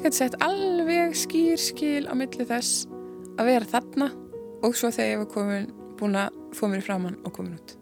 [0.00, 2.86] ég gæti sett alveg skýr skil á milli þess
[3.36, 4.06] að vera þarna
[4.64, 5.66] og svo þegar ég var komin
[5.98, 7.74] búin að få mér framann og komin út.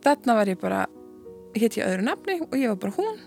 [0.00, 0.78] Þarna var ég bara
[1.52, 3.18] hitt ég öðru nafni og ég var bara hún.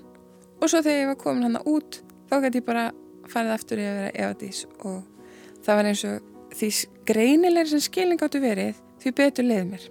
[0.58, 2.00] Og svo þegar ég var komin hann út
[2.32, 2.88] þá gæti ég bara
[3.30, 4.98] farið aftur í að vera evadís og
[5.62, 6.71] það var eins og því
[7.12, 9.88] greinilegri sem skilning áttu verið því betur leið mér.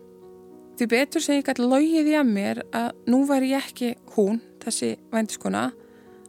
[0.75, 4.43] Því betur sem ég gæti logið í að mér að nú var ég ekki hún
[4.67, 5.69] þessi vændiskona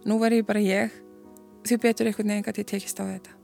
[0.05, 1.03] nú var ég bara ég
[1.69, 3.35] því betur einhvern veginn gæti ég tekist á þetta.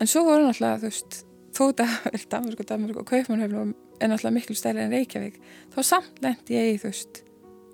[0.00, 1.20] En svo voru náttúrulega þú veist
[1.56, 1.62] þó
[2.08, 5.40] vel Danmörk og Danmörk og Kaupmannhöfn er náttúrulega miklu stærri en Reykjavík
[5.74, 7.22] þá samt lendi ég í þú veist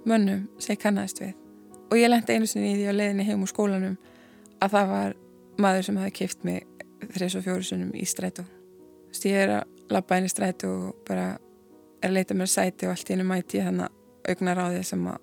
[0.09, 1.35] mönnum sem ég kannast við.
[1.91, 3.99] Og ég lendi einu sinni í því á leðinni heim úr skólanum
[4.65, 5.17] að það var
[5.61, 6.67] maður sem hafi kipt mig
[7.13, 10.71] þrjus og fjóru sunnum í strætu þú veist ég er að lappa inn í strætu
[10.71, 11.27] og bara
[12.01, 13.91] er að leita mér sæti og allt í hennu mæti þannig
[14.31, 15.21] augnar á því sem að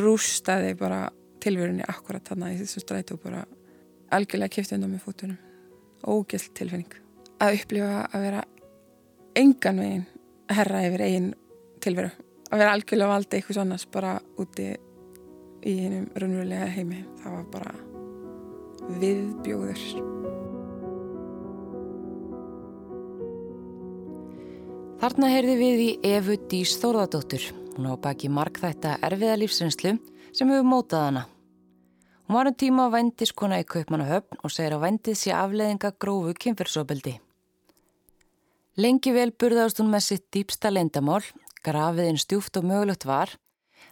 [0.00, 1.00] rústaði bara
[1.42, 3.42] tilverunni akkurat þannig í þessum strætu og bara
[4.14, 5.38] algjörlega kipti undan með fótunum.
[6.02, 6.98] Ógælt tilfinning.
[7.42, 8.42] Að upplifa að vera
[9.38, 10.06] engan veginn
[10.52, 11.30] herra yfir eigin
[11.82, 12.10] tilveru.
[12.52, 14.68] Að vera algjörlega valdi eitthvað svonnast bara úti
[15.62, 17.02] í hennum raunverulega heimi.
[17.22, 17.74] Það var bara
[19.02, 19.86] viðbjóður.
[25.02, 29.98] Þarna heyrði við í Efu Dís Þórðardóttur hún á baki markþætta erfiða lífsreynslu
[30.32, 31.24] sem hefur mótað hana
[32.32, 36.32] Hún var um tíma á vendiskona í Kaupmannahöfn og segir að vendið sé afleðinga grófu
[36.40, 37.18] kynferðsóbeldi.
[38.80, 41.20] Lengi vel burðast hún með sitt dýpsta leindamál,
[41.60, 43.34] grafiðinn stjúft og mögulegt var,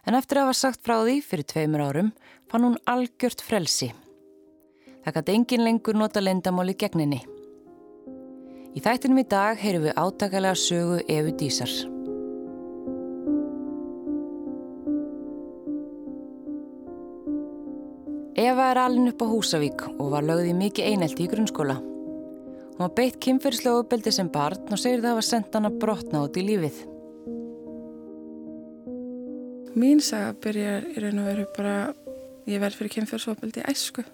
[0.09, 2.11] en eftir að hafa sagt frá því fyrir tveimur árum
[2.49, 3.91] fann hún algjört frelsi.
[5.05, 7.21] Það gæti engin lengur nota leindamál í gegninni.
[8.73, 11.90] Í þættinum í dag heyrum við átakalega sögu Efu Dísar.
[18.41, 21.75] Eva er alin upp á Húsavík og var lögð í mikið einelti í grunnskóla.
[21.77, 26.23] Hún var beitt kynferðslega uppeldi sem barn og segir það að senda hann að brotna
[26.25, 26.79] út í lífið.
[29.77, 31.75] Mín saga byrjar í raun og veru bara
[32.49, 34.07] ég verð fyrir kynferðsopildi æsku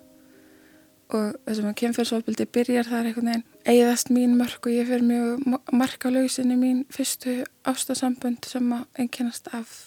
[1.15, 5.59] og þessum að kynferðsopildi byrjar þar einhvern veginn eigðast mín mörg og ég fyrir mjög
[5.71, 9.77] marka lausinni mín fyrstu ástasambund sem að einkennast af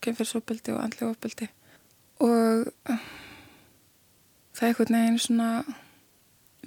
[0.00, 1.50] kynferðsopildi og andlega opildi
[2.24, 2.70] og
[4.60, 5.50] það er einhvern veginn svona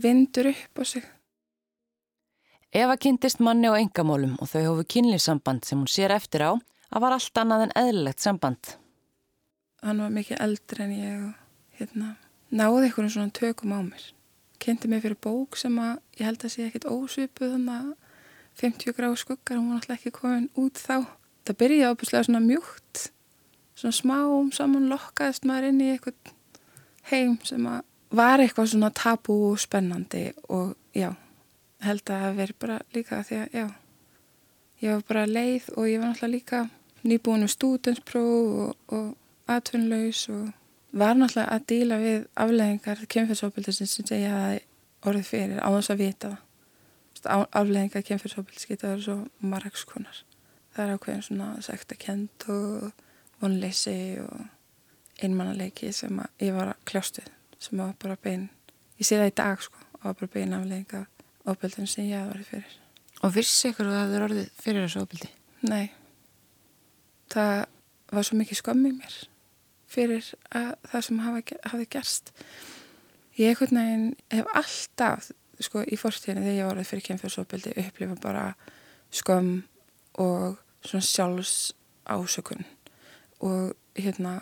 [0.02, 1.04] vindur upp á sig.
[2.74, 7.04] Eva kynntist manni á engamólum og þau hófu kynlýfsamband sem hún sér eftir á að
[7.06, 8.74] var allt annað en eðlilegt samband.
[9.86, 12.16] Hann var mikið eldri en ég og hérna,
[12.50, 14.10] náði einhvern svona tökum á mér.
[14.58, 17.94] Kynnti mig fyrir bók sem að ég held að sé ekkit ósvipuð þannig að
[18.64, 21.06] 50 gráð skuggar og hún var alltaf ekki komin út þá.
[21.46, 23.10] Það byrjaði ábúslega svona mjúkt,
[23.78, 26.34] svona smám saman lokkaðist maður inn í eitthvað
[27.12, 27.82] heim sem að
[28.14, 31.10] var eitthvað svona tabú og spennandi og já,
[31.82, 33.66] held að það veri bara líka því að já,
[34.84, 36.60] ég var bara leið og ég var náttúrulega líka
[37.04, 40.52] nýbúin með stúdenspróf og, og atvinnlaus og
[40.94, 44.60] var náttúrulega að díla við afleðingar kemfjörnsópildisins sem segja að
[45.10, 46.36] orðið fyrir á þess að vita
[47.24, 47.48] það.
[47.50, 50.22] Afleðingar kemfjörnsópildis geta verið svo margskonar
[50.74, 52.92] það er ákveðin svona sektakent og
[53.42, 54.46] vonleysi og
[55.28, 57.32] einmannaleiki sem ég var að kljást við
[57.64, 58.50] sem var bara bein
[59.00, 61.06] ég sé það í dag sko og var bara bein aflegginga
[61.50, 62.80] ofbeldin sem ég verið fyrir.
[63.24, 65.30] Og vissi ykkur að það er orðið fyrir þessu ofbeldi?
[65.72, 65.86] Nei.
[67.32, 67.54] Það
[68.14, 69.20] var svo mikið skömm í mér
[69.94, 72.34] fyrir að það sem hafa, hafi gerst.
[73.38, 75.32] Ég ekkert neginn hef alltaf
[75.64, 78.46] sko í fórstíðinu þegar ég var orðið fyrir kemfjörnsofbeldi upplifa bara
[79.14, 79.54] skömm
[80.22, 81.56] og svona sjálfs
[82.10, 82.66] ásökun
[83.40, 84.40] og hérna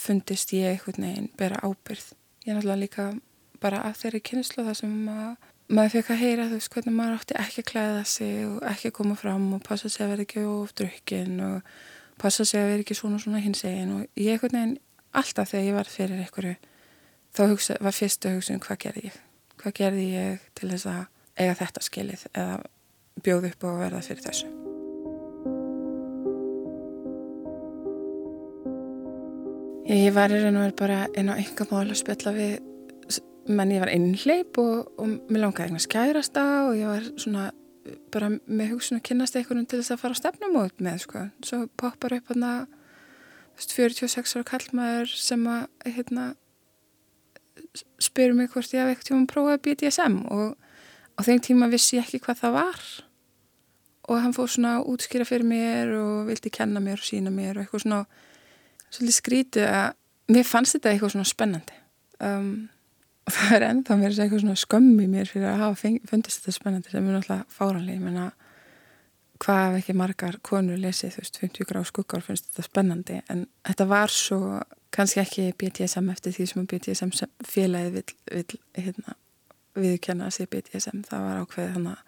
[0.00, 2.12] fundist ég einhvern veginn bera ábyrð.
[2.44, 3.06] Ég er náttúrulega líka
[3.60, 7.18] bara að þeirri kynnslu það sem að, maður fekk að heyra þú veist hvernig maður
[7.18, 10.26] átti ekki að klæða sig og ekki að koma fram og passa sig að vera
[10.26, 11.74] ekki of drukkin og
[12.20, 14.76] passa sig að vera ekki svona svona hins egin og ég einhvern veginn
[15.12, 16.56] alltaf þegar ég var fyrir einhverju
[17.36, 19.22] þá hugsa, var fyrstu hugsun um hvað gerði ég?
[19.60, 21.04] Hvað gerði ég til þess að
[21.36, 22.58] eiga þetta skilið eða
[23.20, 24.69] bjóð upp og verða fyrir þessu?
[29.90, 33.16] Ég var í raun og verið bara einn á enga mál að spjalla við
[33.50, 37.48] menn ég var innleip og, og mér langaði eignast kærasta og ég var svona
[38.14, 41.24] bara með hugsun að kynast einhvern til þess að fara á stefnumót með sko.
[41.42, 42.52] Svo poppar upp hana
[43.58, 45.66] 46 ára kallmaður sem að
[45.96, 46.28] hérna,
[47.98, 50.54] spyrir mig hvort ég hef eitthvað tíma að prófa BDSM og
[51.18, 52.88] á þeim tíma vissi ég ekki hvað það var
[54.06, 57.56] og hann fór svona að útskýra fyrir mér og vildi kenna mér og sína mér
[57.58, 58.04] og eitthvað svona
[58.90, 59.88] svolítið skrítið að
[60.34, 61.80] mér fannst þetta eitthvað svona spennandi.
[62.20, 62.52] Um,
[63.26, 66.56] og það er ennþá mér að eitthvað svona skömmi mér fyrir að hafa fundist þetta
[66.56, 68.26] spennandi sem er náttúrulega fáranlega, ég menna
[69.40, 73.46] hvað ef ekki margar konur lesið, þú veist, 50 grá skuggar finnst þetta spennandi, en
[73.68, 74.40] þetta var svo
[74.92, 77.14] kannski ekki BDSM eftir því sem BDSM
[77.48, 78.04] félagið vil,
[78.34, 79.16] vil hérna,
[79.78, 82.04] viðkenna að sé BDSM, það var ákveðið hann að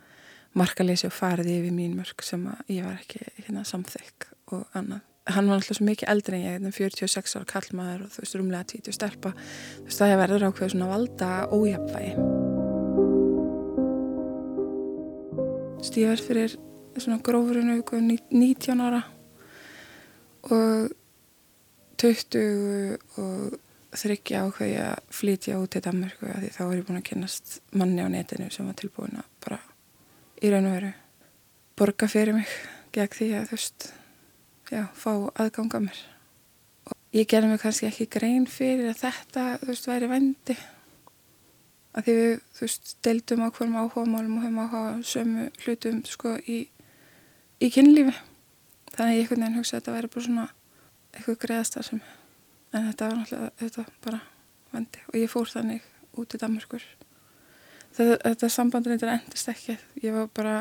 [0.61, 5.06] markaleysi og fariði yfir mín mörg sem að ég var ekki hérna samþykk og annað.
[5.30, 8.69] Hann var alltaf svo mikið eldri en ég, 46 ára kallmaður og þú veist, rúmlega
[8.72, 9.30] 20 stelpa,
[9.76, 12.14] þú veist, það verður ákveðið svona valda ójapvægi.
[15.86, 16.56] Stíðar fyrir
[16.96, 17.78] svona grófurinu
[18.34, 19.04] 19 ára
[20.50, 20.90] og
[22.02, 23.60] 20 og
[23.92, 28.02] þryggja ákveði að flytja út til Danmarku því þá er ég búin að kynast manni
[28.02, 29.58] á netinu sem var tilbúin að bara
[30.42, 30.92] í raun og veru
[31.78, 32.54] borga fyrir mig
[32.94, 33.88] gegn því að þú veist
[34.72, 36.02] já, fá aðganga mér.
[36.88, 40.56] Og ég gerði mig kannski ekki grein fyrir að þetta, þú veist, væri vendi
[41.92, 46.38] að því við, þú veist, deildum á hverjum áhugamálum og höfum áhuga sömu hlutum, sko,
[46.48, 46.62] í
[47.62, 48.14] í kynlífi.
[48.92, 50.48] Þannig að ég einhvern veginn hugsa að þetta væri bara svona
[51.12, 52.02] eitthvað greiðastar sem
[52.72, 54.20] en þetta var náttúrulega þetta bara
[54.72, 55.88] vendi og ég fór þannig
[56.20, 56.84] út í Danmarkur
[57.96, 59.76] þetta, þetta sambandur eitthvað endist ekki.
[60.02, 60.56] Ég var bara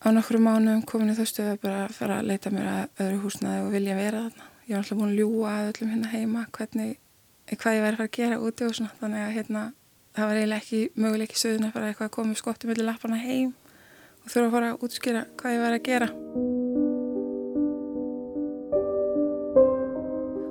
[0.00, 3.18] á nokkru mánu komin í þau stöðu að bara fara að leita mér að öðru
[3.24, 4.46] húsnaði og vilja vera þarna.
[4.64, 6.92] Ég var alltaf búin að ljúa að öllum hérna heima hvernig,
[7.50, 8.94] hvað ég væri að fara að gera úti og svona.
[9.00, 9.64] Þannig að hérna
[10.16, 13.18] það var eiginlega ekki möguleik í söðun að fara eitthvað að koma skottum millir lappana
[13.20, 13.52] heim
[14.24, 16.08] og þurfa að fara að útskýra hvað ég væri að gera.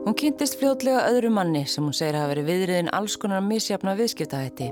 [0.09, 4.69] Hún kynntist fljótlega öðru manni sem hún segir hafa verið viðriðin alls konar misjafna viðskiptahætti.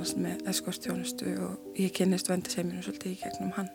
[0.00, 3.66] Annars með eskortjónustu og ég kynnist vendiseiminu svolítið í gegnum hann.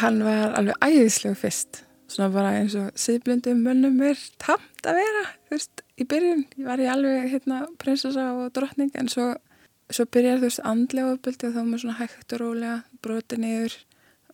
[0.00, 5.26] Hann var alveg æðislegu fyrst, svona bara eins og síðblindum mönnum er tamt að vera,
[5.44, 6.40] þú veist, í byrjun.
[6.56, 9.28] Ég var í alveg hérna prinsessa og drottning en svo,
[9.92, 13.78] svo byrjar þú veist andlega uppbyldi og þá með svona hægt og rólega broti niður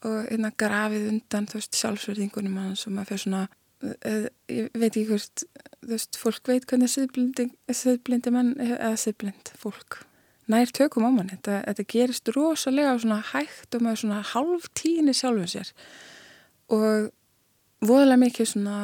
[0.05, 3.45] og hérna grafið undan þú veist sjálfsverðingunum hans og maður fyrir svona
[3.91, 5.49] uh, ég veit ekki hvort
[5.83, 10.05] þú veist fólk veit hvernig siðblindi mann eða siðblind fólk
[10.51, 15.51] nær tökum á mann þetta, þetta gerist rosalega hægt og með svona halv tíni sjálfum
[15.51, 15.73] sér.
[16.73, 17.11] Og
[17.85, 18.79] voðalega mikið svona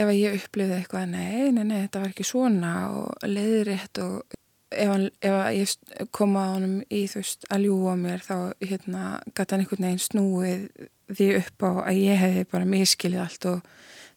[0.00, 4.36] ef ég upplifði eitthvað nei, nei, nei, þetta var ekki svona og leiðrétt og
[4.70, 9.04] ef, ef ég kom að honum í þú veist að ljúa mér þá hérna
[9.34, 10.66] gæti hann einhvern veginn snúið
[11.10, 13.70] því upp á að ég hefði bara miskilið allt og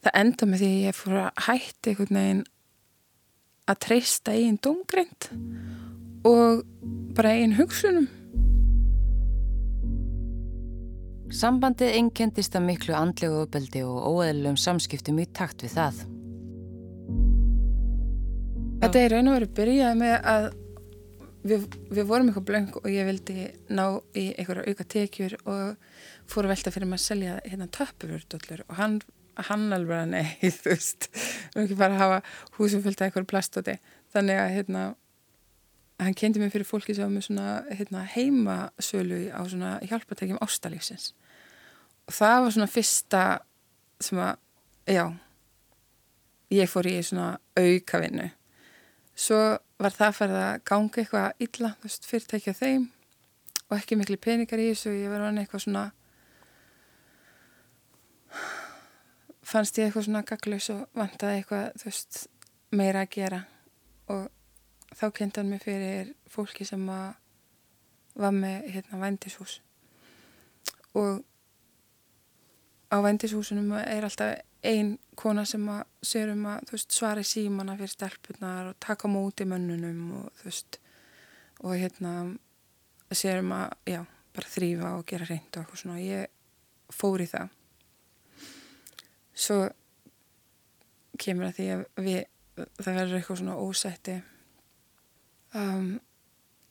[0.05, 2.43] það enda með því að ég fór að hætti einhvern veginn
[3.63, 5.93] að treysta einn domgreint og
[6.23, 8.07] bara einn hugsunum
[11.33, 16.01] Sambandið einkendist að miklu andlegu uppeldi og óeðlum samskiptum í takt við það.
[18.83, 20.45] Þetta er raun og verið byrjaði með að
[21.47, 25.89] við, við vorum eitthvað blöng og ég vildi ná í einhverja auka tekjur og
[26.29, 28.99] fór að velta fyrir maður að selja hérna töpurvördollur og hann,
[29.49, 30.27] hann alveg að nei,
[30.59, 32.21] þú veist, við erum ekki bara að hafa
[32.59, 33.79] húsum fullt af einhverju plastóti.
[34.13, 34.83] Þannig að hérna,
[36.07, 41.11] hann kendi mig fyrir fólki sem var með svona hérna, heimasölu á svona hjálpatekjum ástalífsins.
[42.07, 43.23] Og það var svona fyrsta
[44.04, 44.39] sem að,
[44.92, 45.06] já,
[46.54, 48.30] ég fór í svona aukavinnu.
[49.13, 49.39] Svo
[49.81, 52.87] var það farið að ganga eitthvað illa, þú veist, fyrirtækja þeim
[53.68, 54.95] og ekki miklu peningar í þessu.
[54.97, 55.85] Ég var vanið eitthvað svona
[59.44, 62.21] fannst ég eitthvað svona gaglaus og vantaði eitthvað, þú veist,
[62.73, 63.42] meira að gera.
[64.13, 64.23] Og
[64.97, 69.59] þá kynnti hann mig fyrir fólki sem var með hérna vændishús.
[70.94, 71.23] Og
[72.94, 77.76] á vændishúsunum er alltaf ein kona sem að sér um að veist, svara í símana
[77.80, 80.80] fyrir stelpunar og taka móti mönnunum og þú veist
[81.64, 82.14] og hérna
[83.14, 84.02] sér um að, já,
[84.35, 85.97] bara þrýfa og gera reynd og eitthvað svona.
[86.00, 87.57] Og ég fór í það.
[89.33, 89.57] Svo
[91.19, 92.19] kemur að því að við,
[92.80, 94.18] það verður eitthvað svona ósætti
[95.60, 95.88] um,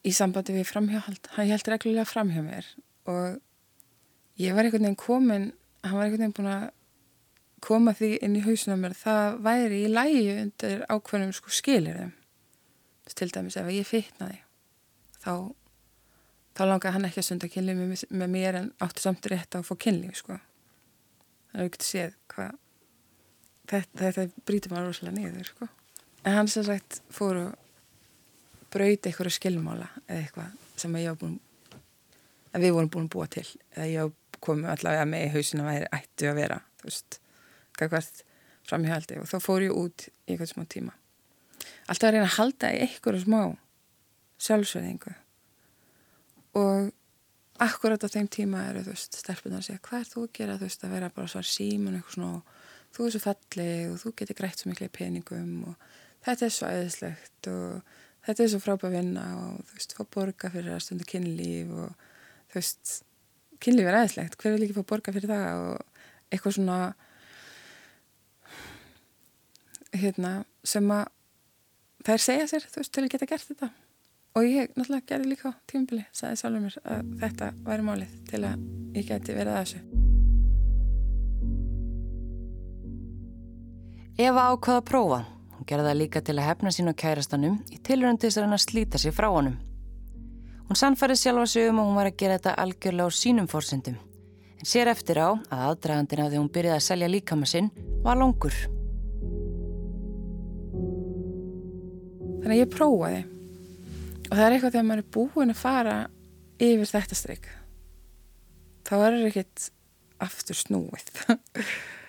[0.03, 2.69] í sambandi við framhjáhald hann held reglulega framhjá mér
[3.11, 3.41] og
[4.41, 5.51] ég var einhvern veginn komin
[5.83, 6.69] hann var einhvern veginn búin að
[7.63, 12.15] koma því inn í hausinu mér það væri í lægi undir ákveðnum sko skilir þeim
[13.13, 14.39] til dæmis ef ég fyrtnaði
[15.23, 15.53] þá
[16.57, 19.67] þá langaði hann ekki að sunda kynlið með, með mér en átti samt rétt að
[19.69, 20.39] fá kynlið sko.
[21.53, 22.51] Þannig að við getum séð hvað
[23.73, 25.69] þetta, þetta brítur maður rosalega niður sko.
[26.23, 27.62] En hann sem sagt fór og
[28.73, 31.39] brauti eitthvað skilmála eða eitthvað sem ég var búin
[32.53, 33.47] að við vorum búin að búa til.
[33.77, 37.19] Eða ég komið allavega með í hausinu að væri ættu að vera þú veist
[37.79, 38.25] gagvart
[38.69, 40.97] framhjáldi og þá fór ég út í eitthvað smá tíma.
[41.91, 43.41] Alltaf að reyna að halda í einhverju smá
[44.43, 45.15] sjálfsverðingu
[46.59, 46.91] og
[47.63, 50.59] akkurat á þeim tíma eru þú veist stelpunar að segja hvað er þú að gera?
[50.59, 52.63] Þú veist að vera bara svar síman eitthvað svona og
[52.93, 55.91] þú er svo fallið og þú getur greitt svo miklu peningum og
[56.27, 60.51] þetta er svo aðeinslegt og þetta er svo frábæð vinna og þú veist fá borga
[60.53, 61.95] fyrir að stundu kynlíf og
[62.53, 62.93] þú veist
[63.63, 65.65] kynlíf er aðeinslegt, hver vil ekki fá borga fyrir það?
[65.71, 66.79] Og eitthvað svona
[69.93, 70.33] hérna
[70.67, 71.05] sem að
[72.07, 73.71] þær segja sér þú veist til að geta gert þetta.
[74.33, 78.65] Og ég náttúrulega gerði líka tímubili sagði sjálfur mér að þetta væri málið til að
[78.97, 79.83] ég geti verið að þessu.
[84.23, 85.21] Eva ákvaða að prófa.
[85.63, 88.55] Hún gerði það líka til að hefna sín á kærastanum í tilröndi þess að hann
[88.57, 89.53] að slíta sér frá honum.
[90.67, 94.01] Hún sannfærið sjálfa sig um að hún var að gera þetta algjörlega á sínum fórsendum
[94.59, 97.71] en sér eftir á að aðdragandina þegar hún byrjaði að selja líkama sinn
[98.03, 98.59] var langur.
[102.43, 105.97] Þannig að ég prófaði og það er eitthvað þegar maður er búin að fara
[106.59, 107.51] yfir þetta streik
[108.83, 109.71] þá er það ekkert
[110.27, 111.13] aftur snúið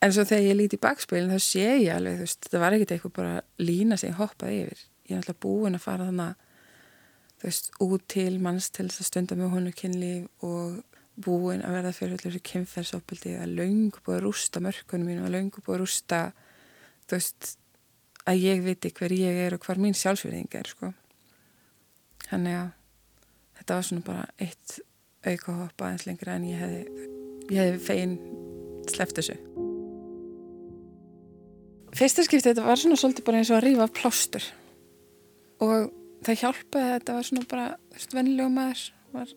[0.00, 2.76] en svo þegar ég líti í bakspilin þá sé ég alveg þú veist, þetta var
[2.76, 4.84] ekkert eitthvað bara lína sem ég hoppaði yfir.
[5.08, 6.46] Ég er alltaf búin að fara þannig
[7.40, 10.80] þú veist, út til manns til þess að stunda með honu kynlíf og
[11.20, 15.64] búin að verða fyrir allir kynferðsopildi að laungu búið að rústa mörkunum mínu að laungu
[15.64, 16.20] búið að rústa
[17.04, 17.50] þú veist
[18.28, 20.92] að ég viti hver ég er og hvar mín sjálfsverðing er sko.
[22.28, 22.70] Þannig að
[23.60, 24.78] þetta var svona bara eitt
[25.26, 27.08] auka hopp aðeins lengra en ég hefði
[27.50, 28.18] ég hefði fegin
[28.88, 29.36] sleft þessu
[31.96, 34.44] Fyrsta skipti þetta var svona svolítið bara eins og að rífa af plástur.
[35.64, 35.90] Og
[36.26, 37.66] það hjálpaði að þetta var svona bara
[38.14, 39.32] vennilegu maður var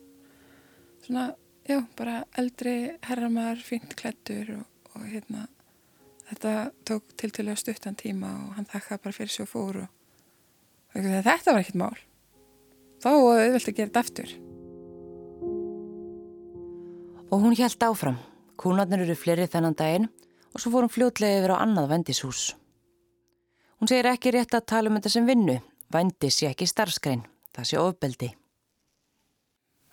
[1.04, 1.26] svona,
[1.68, 2.76] já, bara eldri
[3.08, 5.48] herramæður, fínt klættur og, og hérna
[6.30, 6.54] þetta
[6.88, 9.92] tók til til að stuttan tíma og hann þakka bara fyrir svo fór og,
[10.94, 11.96] og þetta var ekkert mál.
[13.04, 14.36] Þá auðvelt að gera þetta aftur.
[17.34, 18.22] Og hún hjælt áfram.
[18.62, 20.12] Kúnarnir eru fleiri þennan daginn
[20.54, 22.54] og svo fór hún fljótlega yfir á annað vendishús.
[23.82, 25.58] Hún segir ekki rétt að tala um þetta sem vinnu.
[25.92, 27.26] Vendi sé ekki starfskrein.
[27.54, 28.30] Það sé ofbeldi.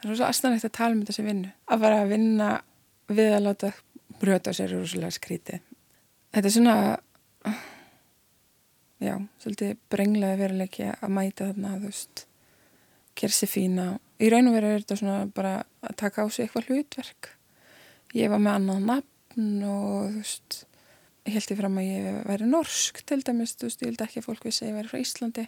[0.01, 1.51] Það er svo aðstæðanlegt að tala um þetta sem vinnu.
[1.67, 2.51] Að fara að vinna
[3.11, 3.73] við að láta
[4.21, 5.67] bröta sér úr svolítið skrítið.
[6.31, 6.77] Þetta er svona,
[9.03, 12.25] já, svolítið brenglaði veruleiki að mæta þarna, þú veist,
[13.19, 13.87] gera sér fína.
[14.21, 17.33] Í raun og veru er þetta svona bara að taka á sig eitthvað hlutverk.
[18.15, 20.61] Ég var með annað nafn og þú veist,
[21.29, 24.23] ég held ég fram að ég væri norsk til dæmis, þú veist, ég held ekki
[24.23, 25.47] að fólk vissi að ég væri frá Íslandi.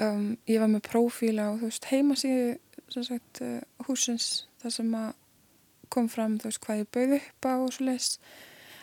[0.00, 2.52] Um, ég var með prófíla og þú veist, heimasíðu,
[2.94, 4.28] sem sagt, uh, húsins,
[4.62, 5.10] þar sem að
[5.90, 8.12] kom fram, þú veist, hvað ég bauð upp á og svo leiðis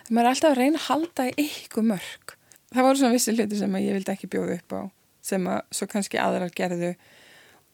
[0.07, 2.37] maður er alltaf að reyna að halda í ykkur mörg
[2.73, 4.81] það voru svona vissi hluti sem ég vildi ekki bjóða upp á
[5.27, 6.93] sem að svo kannski aðrar gerðu.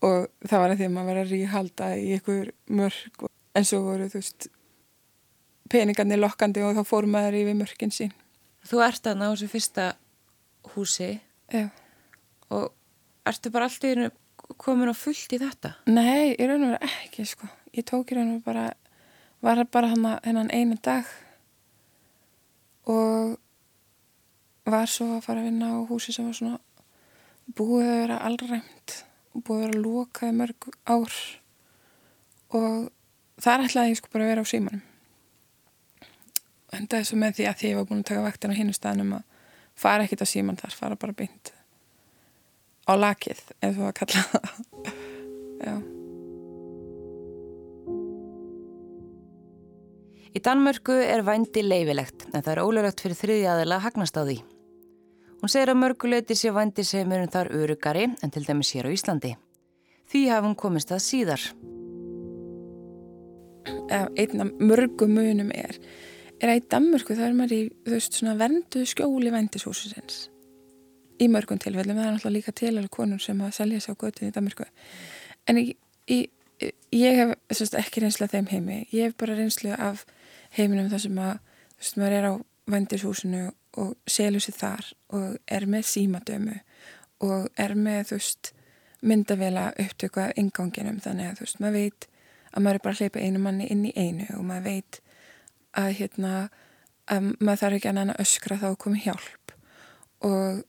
[0.03, 3.79] Og það var að því að maður var að ríhalda í ykkur mörg en svo
[3.85, 4.47] voru þú veist
[5.71, 8.13] peningarnir lokkandi og þá fór maður yfir mörgin sín
[8.63, 9.85] Þú ert aðna á þessu fyrsta
[10.73, 11.09] húsi
[11.51, 11.67] Já.
[12.49, 12.71] og
[13.27, 14.13] ertu bara alltaf
[14.59, 15.73] komin á fullt í þetta?
[15.91, 18.69] Nei, ég raun og vera ekki sko ég tók í raun og bara
[19.43, 21.07] var bara hann einu dag
[22.87, 23.37] og
[24.65, 26.59] var svo að fara að vinna á húsi sem var svona
[27.57, 28.97] búið að vera allræmt
[29.33, 31.17] og búið að vera lókaði mörg ár
[32.53, 32.91] og
[33.43, 34.83] þar ætlaði ég sko bara að vera á símanum
[36.73, 38.59] en það er svo með því að því ég var búin að taka vaktin á
[38.59, 39.25] hinu staðnum að
[39.75, 41.53] fara ekkit á síman þar, fara bara beint
[42.89, 44.47] á lakið ef þú var að kalla það
[45.67, 45.75] já
[50.33, 54.25] Í Danmörku er vændi leifilegt en það er ólöglegt fyrir þriði aðila að hagnast á
[54.25, 54.37] því.
[55.43, 58.89] Hún segir að mörguleiti sé vændi sem er um þar örugari en til dæmis hér
[58.89, 59.35] á Íslandi.
[60.09, 61.43] Því hún komist að síðar.
[63.93, 65.77] Einn af mörgum munum er,
[66.43, 70.27] er að í Danmörku það er maður í veist verndu skjóli vændishúsins.
[71.21, 74.01] Í mörgum tilfellum, það er náttúrulega líka til alveg konur sem að selja sér á
[74.03, 74.65] götu í Danmörku.
[75.47, 75.67] En í,
[76.11, 76.19] í,
[76.91, 80.03] ég hef veist, ekki reynslu af þeim heimi, ég hef bara reynslu af
[80.57, 81.37] heiminum þar sem að
[81.77, 82.33] veist, maður er á
[82.73, 83.45] vendishúsinu
[83.79, 86.59] og selur sér þar og er með símadömu
[87.23, 88.53] og er með, þú veist,
[89.03, 92.07] myndavela upptöku af inganginum þannig að þú veist, maður veit
[92.53, 95.02] að maður er bara að hleypa einu manni inn í einu og maður veit
[95.77, 96.33] að hérna
[97.11, 99.55] að maður þarf ekki að næna öskra þá að koma hjálp.
[100.23, 100.61] Og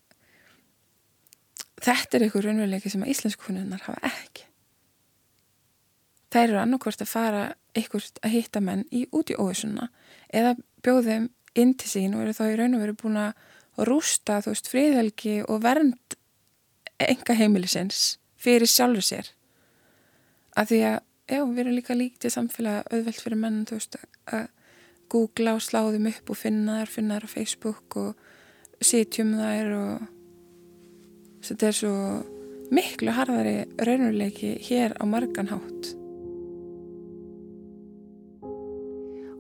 [1.85, 4.49] þetta er einhver raunveruleiki sem að íslensku konunnar hafa ekki.
[6.35, 7.45] Þær eru annarkvort að fara
[7.79, 9.89] einhvert að hitta menn í út í óvísuna
[10.35, 14.41] eða bjóðum inn til sín og eru þá í raun og veru búin að rústa
[14.43, 16.17] þú veist fríðhelgi og vernd
[17.03, 19.31] enga heimilisins fyrir sjálfur sér.
[20.59, 20.99] Að því að
[21.35, 24.51] já, við erum líka lítið samfélag auðvelt fyrir menn þú veist að
[25.13, 30.07] googla og sláðum upp og finna þær, finna þær á Facebook og sitjum þær og
[31.45, 31.97] þetta er svo
[32.75, 35.95] miklu harðari raunuleiki hér á margan hátt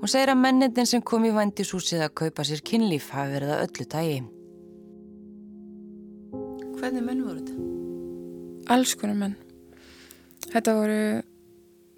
[0.05, 3.63] Hún segir að mennitin sem kom í vandishúsið að kaupa sér kynlíf hafi verið að
[3.65, 4.17] öllu tægi.
[6.75, 7.55] Hvernig menn voru þetta?
[8.75, 9.39] Alls konar menn.
[10.51, 10.99] Þetta voru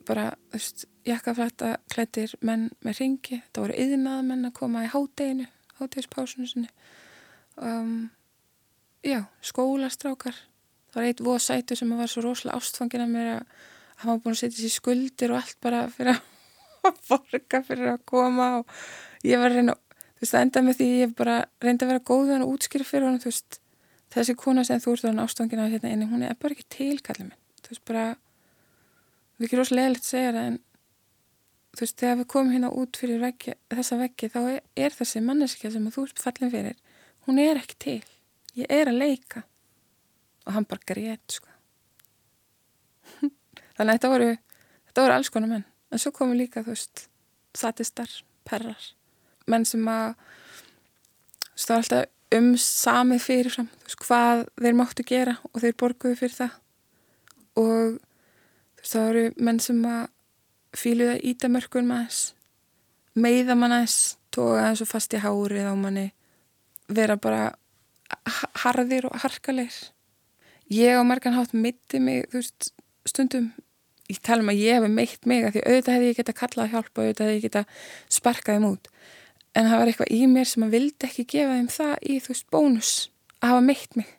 [0.07, 3.41] bara, þú veist, jakkaflætta klættir menn með ringi.
[3.45, 5.47] Þetta voru yðnað menn að koma í hádeginu,
[5.79, 6.71] hádegispásunum sinni.
[7.57, 8.11] Um,
[9.07, 10.39] já, skólastrákar.
[10.91, 13.59] Það var eitt voð sætu sem var svo rosalega ástfangin að mér að
[13.97, 16.25] hann var búin að setja sér skuldir og allt bara fyrir að
[16.91, 18.77] að borga fyrir að koma og
[19.27, 19.77] ég var að reyna,
[20.17, 22.53] þú veist, það enda með því ég bara reyndi að vera góð við hann og
[22.55, 23.59] útskýra fyrir hann, veist,
[24.15, 27.31] þessi kona sem þú ert á hann ástofangina hérna inni, hún er bara ekki tilkallið
[27.31, 28.07] minn, þú veist, bara
[29.37, 30.61] við ekki rosalega leiligt segja það en
[31.77, 35.23] þú veist, þegar við komum hérna út fyrir veggi, þessa veggi, þá er, er þessi
[35.25, 36.77] manneskja sem þú ert fallin fyrir
[37.27, 38.01] hún er ekki til,
[38.57, 39.43] ég er að leika.
[40.47, 41.51] Og hann bara grét, sko.
[43.77, 45.65] Þannig að þetta voru þetta voru alls konar menn.
[45.91, 47.07] En svo komu líka, þú veist,
[47.57, 48.11] satistar,
[48.47, 48.93] perrar,
[49.51, 54.79] menn sem að þú veist, það var alltaf um samið fyrirfram, þú veist, hvað þeir
[54.79, 56.59] máttu gera og þeir borguðu fyrir það.
[57.57, 60.05] Og þú veist, það voru menn sem að
[60.79, 62.33] fíluða ítamörkun maður
[63.17, 66.11] meiða aðeins, tóka og fast í hárið á manni
[66.89, 67.55] vera bara
[68.63, 69.93] harðir og harkalegir.
[70.71, 72.73] Ég á margan hátt mitti mig, þú veist,
[73.07, 73.53] stundum
[74.11, 76.73] ég tala um að ég hef meitt mig að því auðvitað hefði ég geta kallað
[76.75, 77.63] hjálp og auðvitað hefði ég geta
[78.19, 78.91] sparkað þeim út.
[79.57, 82.33] En það var eitthvað í mér sem að vildi ekki gefa þeim það í þú
[82.33, 82.93] veist bónus
[83.41, 84.13] að hafa meitt mig.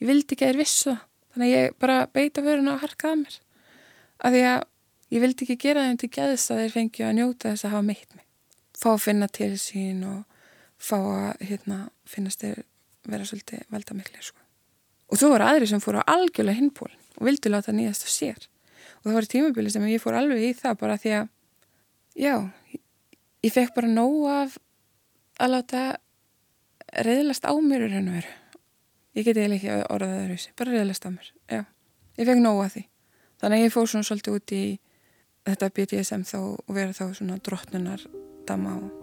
[0.00, 1.02] Ég vildi ekki að þeir vissu það.
[1.36, 3.38] Þannig að ég bara beita vöruna og harkaða mér.
[4.24, 4.62] Að því að
[5.12, 7.86] ég vildi ekki gera þeim til geðist að þeir fengju að njóta þess að hafa
[7.86, 8.24] meitt mig.
[8.76, 10.24] Fá að finna til sín og
[10.76, 12.64] fá að hérna, finnast þeir
[13.06, 14.42] vera svolítið velda miklu sko.
[15.06, 18.48] og þú voru aðri sem fóru á algjörlega hinpólinn og vildi láta nýjast á sér.
[18.98, 21.28] Og það var tímabili sem ég fór alveg í það bara því að
[22.18, 22.34] já,
[23.46, 24.58] ég fekk bara nóg af
[25.38, 25.84] að láta
[27.06, 28.34] reyðlast á mér og veru.
[29.16, 31.62] Ég geti eða ekki orðað það rauðsi bara reyðlast á mér, já.
[32.18, 32.82] Ég fekk nóg af því,
[33.40, 34.64] þannig að ég fór svona svolítið út í
[35.46, 38.06] þetta BDSM þá vera þá svona drottnunar
[38.46, 39.02] dama og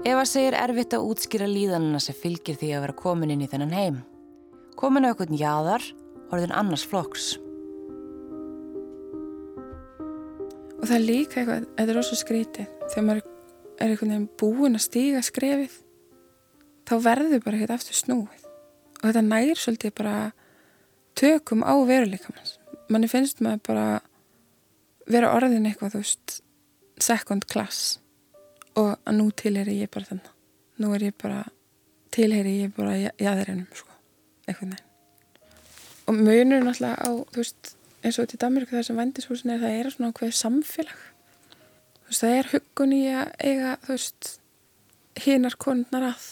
[0.00, 3.74] Eva segir erfitt að útskýra líðanina sem fylgir því að vera komin inn í þennan
[3.76, 3.98] heim.
[4.80, 5.84] Komin á eitthvað jáðar,
[6.32, 7.34] orðin annars flokks.
[10.78, 13.26] Og það er líka eitthvað, þetta er rosa skrítið, þegar maður
[13.76, 15.74] er einhvern veginn búin að stíga skrefið,
[16.88, 18.46] þá verður bara eitthvað aftur snúið.
[19.02, 20.16] Og þetta nær svolítið bara
[21.20, 22.56] tökum á veruleika manns.
[22.88, 23.86] Manni finnst maður bara
[25.10, 26.36] vera orðin eitthvað, þú veist,
[27.00, 27.98] second class
[28.78, 30.30] og að nú tilheri ég bara þannig.
[30.80, 31.42] Nú er ég bara,
[32.14, 33.92] tilheri ég bara jæðurinnum, sko,
[34.46, 34.86] eitthvað nefn.
[36.10, 39.76] Og munur náttúrulega á, þú veist, eins og til Danmark það sem vendishúsin er það
[39.76, 44.30] er svona okkur samfélag þú veist það er huggun í að eiga þú veist
[45.20, 46.28] hinnar konurnar að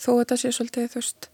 [0.00, 1.29] þó þetta sé svolítið þú veist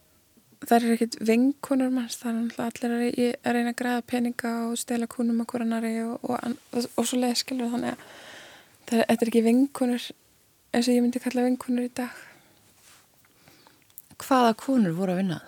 [0.64, 4.78] það er ekkit vinkunur manns það er náttúrulega allir að, reyna að græða peninga og
[4.80, 8.06] stela kunum að koranari og, og, og, og svo leiði skilur þannig að
[8.86, 10.06] það er, er ekki vinkunur
[10.76, 12.24] eins og ég myndi kalla vinkunur í dag.
[14.20, 15.42] Hvaða konur voru að vinna?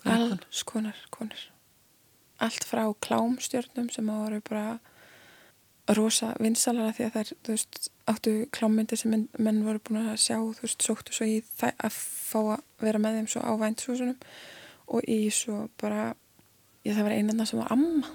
[0.00, 0.12] Það?
[0.16, 1.42] Alls konar konur.
[2.40, 4.78] Allt frá klámstjörnum sem voru bara
[5.98, 10.18] rosa vinsalara því að þær, þú veist, áttu klámyndir sem menn, menn voru búin að
[10.22, 13.52] sjá, þú veist, sóttu svo í það að fá að vera með þeim svo á
[13.60, 14.18] væntsúsunum
[14.90, 16.10] og í svo bara,
[16.86, 18.10] ég það var einanna sem var amma.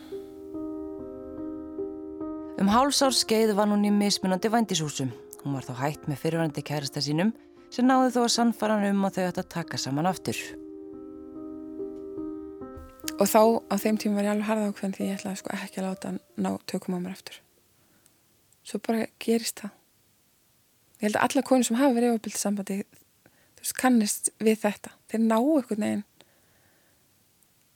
[2.56, 5.12] Um hálsárs skeið var hún í mismunandi vændishúsum.
[5.44, 7.34] Hún var þá hætt með fyrirvændi kærasta sínum
[7.74, 10.40] sem náði þó að sannfara hann um að þau ætti að taka saman aftur
[13.16, 15.82] og þá á þeim tíma var ég alveg harða ákveðin því ég ætlaði sko ekki
[15.82, 17.40] að láta hann ná tökum á mér aftur
[18.66, 19.74] svo bara gerist það.
[20.96, 24.94] Ég held að alla konur sem hafa verið ofbildið sambandi þú veist kannist við þetta.
[25.12, 26.06] Þeir ná einhvern veginn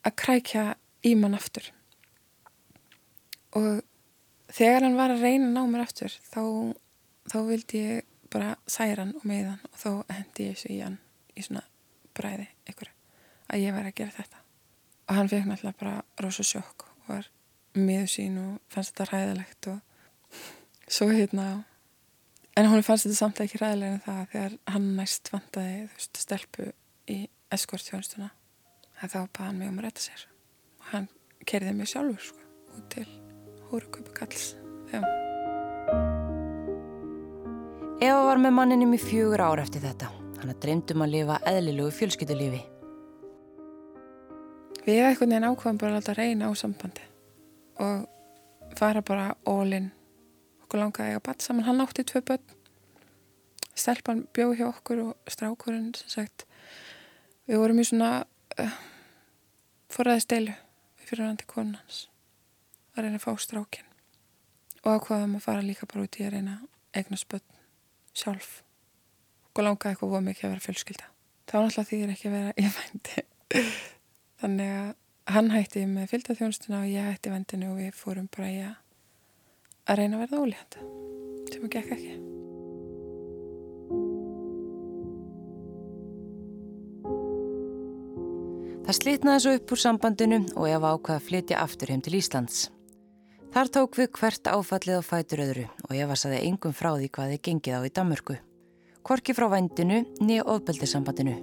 [0.08, 0.65] að krækja
[1.06, 1.69] í mann aftur.
[3.58, 3.82] Og
[4.54, 6.41] þegar hann var að reyna að ná mér aftur þá,
[7.30, 10.80] þá vildi ég bara særa hann og með hann og þá hendi ég þessu í
[10.84, 10.99] hann
[11.34, 11.65] í svona
[12.17, 12.91] bræði ykkur
[13.49, 14.41] að ég væri að gera þetta.
[15.10, 17.30] Og hann fekk náttúrulega bara rosa sjokk og var
[17.78, 19.80] miður sín og fannst þetta ræðilegt og
[20.89, 21.63] svo hérna
[22.58, 26.71] en hún fannst þetta samt ekki ræðilega en það þegar hann næst vantaði veist, stelpu
[27.10, 27.19] í
[27.54, 28.30] eskort þjónustuna
[28.99, 30.25] að þá baði hann mig um að retta sér.
[30.80, 31.08] Og hann
[31.47, 33.06] kerði mig sjálfur sko, út til
[33.69, 34.49] hóruköpu kalls
[34.91, 35.04] já.
[37.99, 40.10] Eva var með manninum í fjögur ár eftir þetta.
[40.39, 42.62] Hann að dreymdum að lifa eðlilugu fjölskyldulífi.
[44.86, 47.06] Við eitthvað neina ákvæðum bara að reyna á sambandi
[47.80, 49.91] og fara bara all-in
[50.69, 52.55] okkur langaði að batt saman, hann átti tvö börn.
[53.73, 56.45] Stelpan bjóð hjá okkur og strákurinn sem sagt
[57.49, 58.10] við vorum í svona
[58.62, 58.73] uh,
[59.89, 62.01] forræði stelu við fyrir hann til konans
[62.93, 63.88] að reyna að fá strákin
[64.84, 66.60] og ákvaðum að fara líka bara út í að reyna
[66.93, 67.58] eigna spötn
[68.13, 68.60] sjálf.
[69.55, 71.08] Og langaði eitthvað voru mikið að vera fjölskylda.
[71.49, 73.23] Þá náttúrulega er ekki að vera í vændi.
[74.43, 78.62] Þannig að hann hætti með fylgdaþjónustuna og ég hætti vendinu og við fórum bara í
[78.67, 78.77] að
[79.89, 80.82] að reyna að verða ólíðand
[81.49, 82.17] sem að gekk ekki
[88.89, 92.62] Það slitnaði svo upp úr sambandinu og Eva ákvaði að flytja aftur heim til Íslands.
[93.54, 97.34] Þar tók við hvert áfallið á fætur öðru og Eva saði engum frá því hvað
[97.36, 98.38] þið gengið á í Damörku.
[99.06, 101.36] Korki frá vendinu nýja ofbeldisambandinu.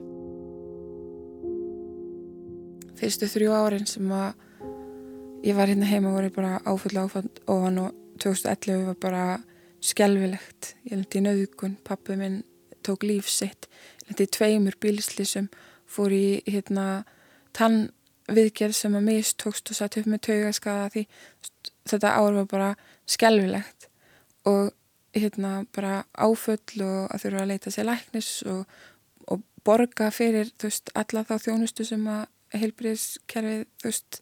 [2.99, 4.35] Fyrstu þrjú árin sem að
[5.47, 9.25] ég var hérna heima voru bara áfall áfall ofan og 2011 var bara
[9.85, 10.75] skjálfilegt.
[10.89, 12.43] Ég lendi í nöðgun, pappu minn
[12.87, 13.69] tók lífsitt,
[14.07, 15.51] lendi í tveimur bílislísum,
[15.91, 17.05] fór í hérna
[17.57, 17.89] tann
[18.31, 21.05] viðgerð sem að mistókst og satt upp með taugaskaða því
[21.87, 22.71] þetta ár var bara
[23.07, 23.89] skjálfilegt
[24.51, 24.73] og
[25.17, 28.65] hérna bara áföll og að þurfa að leita sér læknis og,
[29.31, 32.27] og borga fyrir þú veist alla þá þjónustu sem að
[32.57, 34.21] heilbriðskerfið þú veist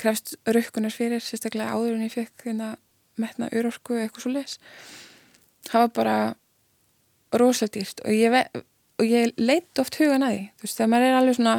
[0.00, 2.74] krefst raukunar fyrir sérstaklega áður en ég fekk hérna
[3.20, 4.58] metna urorku eitthvað svo les
[5.66, 6.16] það var bara
[7.36, 8.62] rosalega dýrt og ég,
[9.00, 10.42] og ég leitt oft hugan að því.
[10.56, 11.56] Þú veist þegar maður er alveg svona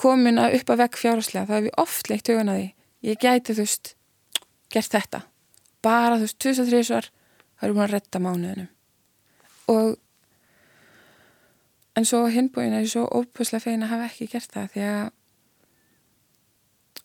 [0.00, 2.68] komin að upp að vekk fjárháslega þá hef ég oft leitt hugan að því.
[3.04, 3.92] Ég gæti þú veist
[4.74, 5.20] gert þetta.
[5.84, 8.70] Bara þú veist 2003 svar þá erum við að retta mánuðinum.
[9.72, 9.94] Og
[11.94, 15.04] en svo hinbúin er ég svo ópuslega fegin að hafa ekki gert það því að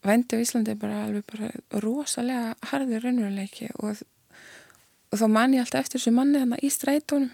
[0.06, 1.50] vændi á Íslandi er bara alveg bara
[1.84, 4.02] rosalega harður raunveruleiki og,
[5.12, 7.34] og þá man ég alltaf eftir þessu manni þannig í strætónum.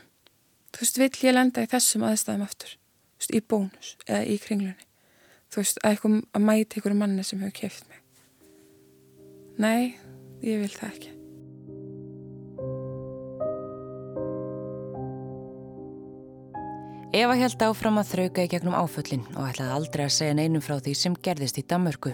[0.76, 2.74] Þú veist, vill ég lenda í þessum aðstæðum aftur?
[3.16, 4.88] Þú veist, í bónus eða í kringlunni?
[5.54, 8.02] Þú veist, að, eitthvað, að mæti einhverju manni sem hefur keft mig?
[9.62, 9.96] Nei,
[10.44, 11.14] ég vil það ekki.
[17.16, 20.82] Eva held áfram að þrauka í gegnum áföllin og ætlaði aldrei að segja neinum frá
[20.84, 22.12] því sem gerðist í Damörku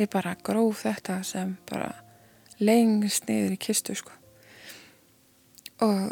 [0.00, 1.92] ég bara gróf þetta sem bara
[2.60, 4.16] lengst niður í kistu sko.
[5.84, 6.10] Og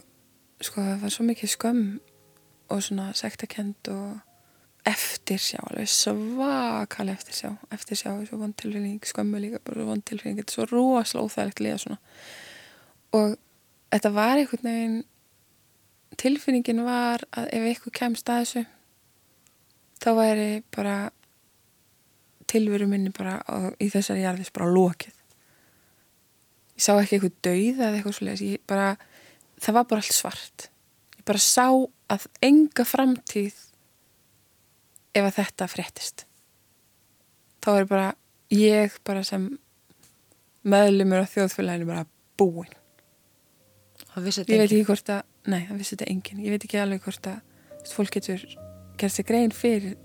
[0.64, 1.84] sko það var svo mikið skömm
[2.68, 4.18] og svona sektakend og
[4.88, 10.40] eftirsjá, alveg svakal eftirsjá, eftirsjá er svo vond tilfinning, skömmu líka, bara vond tilfinning.
[10.40, 11.98] Þetta er svo rosalega óþægilegt líða svona.
[13.18, 13.36] Og
[13.92, 14.98] þetta var einhvern veginn
[16.18, 18.64] tilfinningin var að ef eitthvað kemst að þessu
[20.02, 20.96] þá væri bara
[22.48, 25.14] tilveru minni bara á, í þessari jarðis bara lokið.
[26.78, 28.90] Ég sá ekki eitthvað dauð eða eitthvað svolítið bara,
[29.58, 30.68] það var bara allt svart.
[31.18, 31.66] Ég bara sá
[32.08, 33.62] að enga framtíð
[35.18, 36.26] ef að þetta fréttist.
[37.64, 38.10] Þá er bara
[38.54, 39.48] ég bara sem
[40.68, 42.06] meðlumur á þjóðfélaginu bara
[42.38, 42.70] búin
[44.48, 47.30] ég veit ekki hvort að nei, það vissi þetta engin, ég veit ekki alveg hvort
[47.30, 48.44] að fólk getur
[48.98, 49.98] gerð sér grein fyrir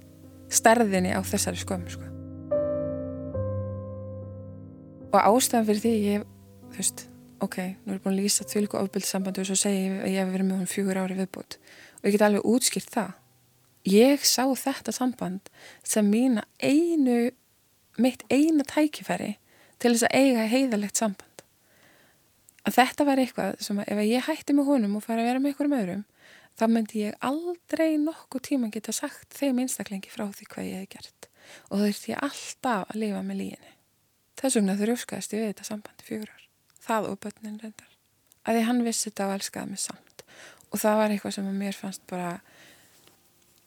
[0.54, 2.13] stærðinni á þessari skömm sko
[5.14, 6.24] og ástæðan fyrir því ég,
[6.74, 7.04] þú veist,
[7.46, 10.24] ok, nú er ég búin að lýsa þvíliku ofbildssambandi og svo segi ég að ég
[10.24, 13.12] hef verið með hún fjögur ári viðbútt og ég get alveg útskýrt það.
[13.94, 15.52] Ég sá þetta samband
[15.86, 17.18] sem mína einu
[18.02, 19.36] mitt eina tækifæri
[19.78, 21.44] til þess að eiga heiðalegt samband.
[22.64, 25.44] Að þetta var eitthvað sem að ef ég hætti með honum og fara að vera
[25.44, 26.04] með einhverjum öðrum
[26.58, 30.92] þá myndi ég aldrei nokkuð tíma geta sagt þeim einstaklengi frá því hvað ég hef
[30.96, 31.30] gert.
[31.70, 33.73] Og þá þurfti ég alltaf að lifa með líginni
[34.44, 36.48] Þess vegna þurfskaðist ég við þetta sambandi fjögur ár.
[36.84, 37.92] Það og börnin reyndar.
[38.44, 40.24] Að því hann vissi þetta og elskaði mig samt.
[40.68, 42.32] Og það var eitthvað sem að mér fannst bara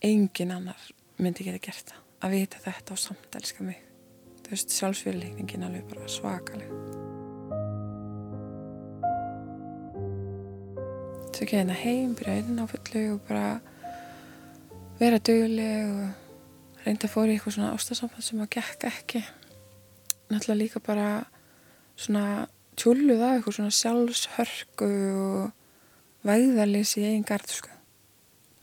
[0.04, 0.82] engin annar
[1.16, 2.02] myndi geta gert það.
[2.20, 3.78] Að vita þetta og samt elska mig.
[4.42, 6.82] Þú veist, sjálfsfyrirleikningin alveg bara svakalega.
[11.32, 13.48] Svo ekki hérna heim, byrja einn á fullu og bara
[15.00, 19.24] vera döguleg og reynda að fóra í eitthvað svona ástasamband sem að gekk ekki
[20.30, 21.08] náttúrulega líka bara
[21.96, 24.90] svona tjúluð af eitthvað svona sjálfshörku
[25.22, 27.72] og væðalýs í einn gard sko.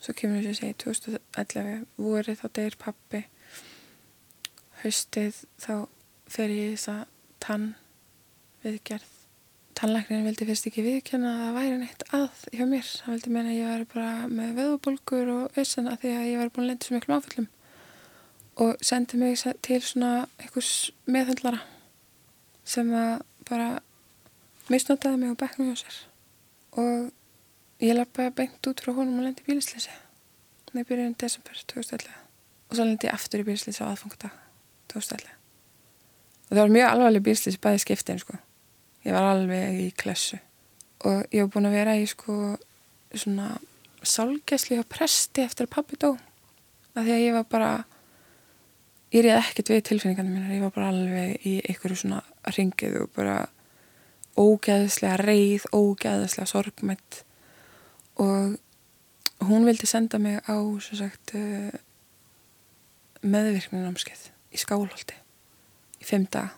[0.03, 3.23] Svo kemur þess að segja 2011 vorið þá deyir pappi
[4.83, 5.73] haustið þá
[6.33, 7.03] fer ég þess að
[7.43, 7.67] tann
[8.63, 9.11] viðgerð
[9.73, 12.89] tannlæknirinn vildi fyrst ekki viðkjanna að það væri neitt að hjá mér.
[13.03, 16.53] Hann vildi meina að ég væri bara með veðubólkur og vissana því að ég væri
[16.53, 17.49] búin að lenda svo miklu áföllum
[18.55, 21.61] og sendi mig til svona einhvers meðhandlara
[22.63, 23.69] sem að bara
[24.71, 25.99] misnotaði mig og bekna hjá sér.
[26.79, 27.11] Og
[27.83, 29.93] ég lappaði bengt út frá honum og lendi í bílisleysi
[30.69, 32.19] þannig byrjuðin desember 2011
[32.69, 34.37] og svo lendi ég aftur í bílisleysi á aðfangadag
[34.93, 35.39] 2011
[36.53, 38.35] og það var mjög alvarleg bílisleysi bæði skiptin sko.
[39.03, 40.37] Ég var alveg í klessu.
[41.03, 42.35] Og ég var búin að vera í sko
[43.09, 43.55] svona
[44.05, 46.11] sálgæsli á presti eftir að pappi dó.
[46.93, 47.71] Að því að ég var bara
[49.13, 50.55] ég reyði ekkert við tilfinningarnir mínar.
[50.55, 52.21] Ég var bara alveg í einhverju svona
[52.55, 53.37] ringið og bara
[54.39, 57.19] ógæðislega reið, ógæðislega sorgmætt
[58.21, 58.57] og
[59.45, 61.35] hún vildi senda mig á sagt
[63.23, 65.17] meðvirknin námskeið í skálholti
[66.01, 66.57] í fimm daga.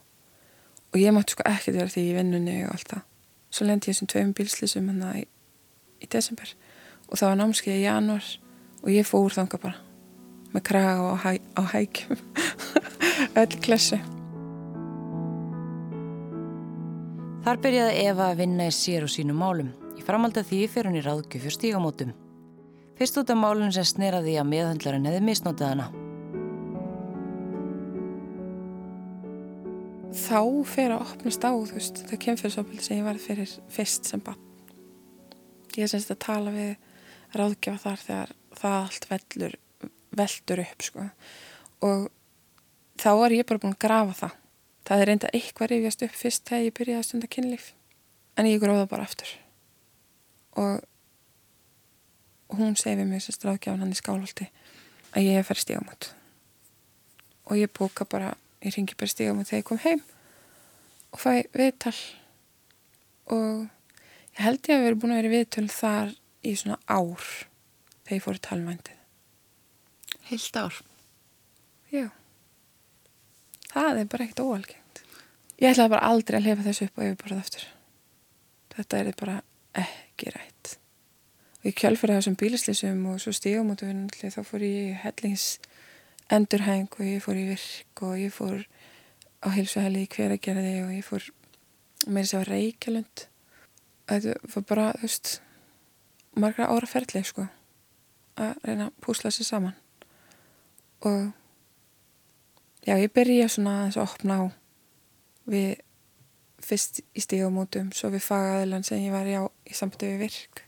[0.94, 3.02] Og ég mátti sko ekkert vera því í vinnunni og allt það.
[3.52, 5.26] Svo lendi ég þessum tveim bílslýsum hérna í,
[6.00, 6.56] í desember.
[7.12, 8.30] Og það var námskeið í januar
[8.82, 9.85] og ég fór þanga bara
[10.56, 12.22] með kraga á, hæ, á hækjum
[13.42, 14.00] öll klessu.
[17.46, 19.70] Þar byrjaði Eva að vinna í sér og sínum málum.
[20.00, 22.16] Í framhald af því fyrir hún í ráðgjöf fyrir stígamótum.
[22.98, 25.92] Fyrst út af málun sem sneraði að meðhandlarinn hefði misnótið hana.
[30.16, 34.22] þá fer að opnast á þú veist, það kemfyrirsopildi sem ég var fyrir fyrst sem
[34.24, 34.40] bann
[35.76, 36.76] ég semst að tala við
[37.36, 39.56] ráðgjafa þar þegar það allt vellur,
[40.18, 41.08] veldur upp sko.
[41.86, 42.10] og
[43.02, 44.34] þá var ég bara búin að grafa það
[44.86, 47.72] það er reynda eitthvað rifjast upp fyrst þegar ég byrjaði að stunda kynlíf
[48.36, 49.32] en ég gróða bara aftur
[50.56, 50.84] og
[52.56, 54.50] hún segi við mig semst ráðgjafan hann í skálholti
[55.16, 56.12] að ég er færst í ámut
[57.46, 60.04] og ég bóka bara ég ringi bara stígum og þegar ég kom heim
[61.16, 61.96] og fæ viðtal
[63.32, 63.66] og
[64.36, 66.14] ég held ég að við erum búin að vera viðtöl þar
[66.46, 67.24] í svona ár
[68.06, 68.95] þegar ég fór í talvændið.
[70.30, 70.80] Heilt ár?
[71.94, 72.10] Já.
[73.70, 75.04] Það er bara ekkert óalgengt.
[75.62, 77.68] Ég ætlaði bara aldrei að lifa þessu upp og yfirborða aftur.
[78.76, 79.38] Þetta er bara
[79.86, 80.76] ekki rætt.
[81.60, 85.48] Og ég kjálfur þessum bílislýsum og svo stígum og þá fór ég hellings
[86.32, 88.66] endurhæng og ég fór í virk og ég fór
[89.46, 91.30] á heilsuhæli í hveragerði og ég fór
[92.08, 93.26] með þess að reykjalund
[94.10, 95.34] þetta var bara, þú veist
[96.36, 97.48] margra ára ferli sko
[98.42, 99.78] að reyna að púsla sér saman
[101.02, 101.32] og
[102.86, 104.44] já, ég byrja svona að opna á
[105.50, 105.82] við
[106.66, 110.64] fyrst í stígamótum svo við fagaðilan sem ég var í á í við virk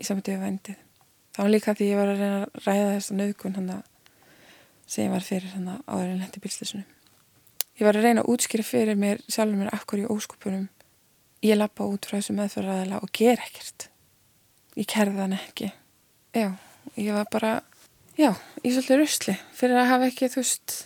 [0.00, 0.78] í við vendið
[1.40, 3.86] var líka því ég var að reyna að ræða þess að nöðgun hann að
[4.90, 6.88] sem ég var fyrir hann að áður en lendi bílslisunum.
[7.78, 10.66] Ég var að reyna að útskýra fyrir mér sjálfur mér akkur í óskupunum.
[11.46, 13.86] Ég lappa út frá þessu meðfæraðila og ger ekkert.
[14.76, 15.70] Ég kerði hann ekki.
[16.36, 16.50] Já,
[16.98, 17.52] ég var bara,
[18.18, 18.30] já,
[18.64, 20.76] ég svolítið rusli fyrir að hafa ekki, þú veist,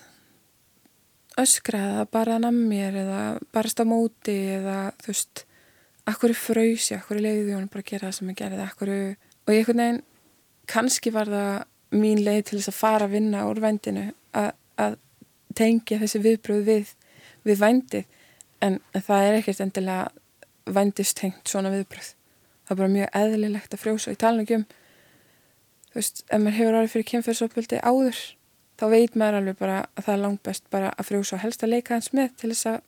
[1.41, 3.21] öskrað eða bara nammir eða
[3.55, 5.45] bara stá móti eða, þú veist,
[6.11, 9.55] akkur í fröysi, akkur í leiði hann bara gera það sem ég gerði, akkur og
[9.55, 10.03] ég einhvern veginn,
[10.71, 11.55] kannski var það
[11.95, 14.99] mín leið til þess að fara að vinna úr vendinu að, að
[15.55, 16.93] tengja þessi viðbröð við,
[17.47, 18.21] við vendið
[18.65, 22.15] en það er ekkert endilega vendistengt svona viðbröð
[22.65, 24.15] það er bara mjög eðlilegt að frjósa.
[24.15, 24.65] Í talningum
[25.95, 28.25] þú veist, ef maður hefur orðið fyrir kynferðsopildi áður
[28.75, 31.63] þá veit maður alveg bara að það er langt best bara að frjósa og helst
[31.63, 32.81] að leika hans með til þess að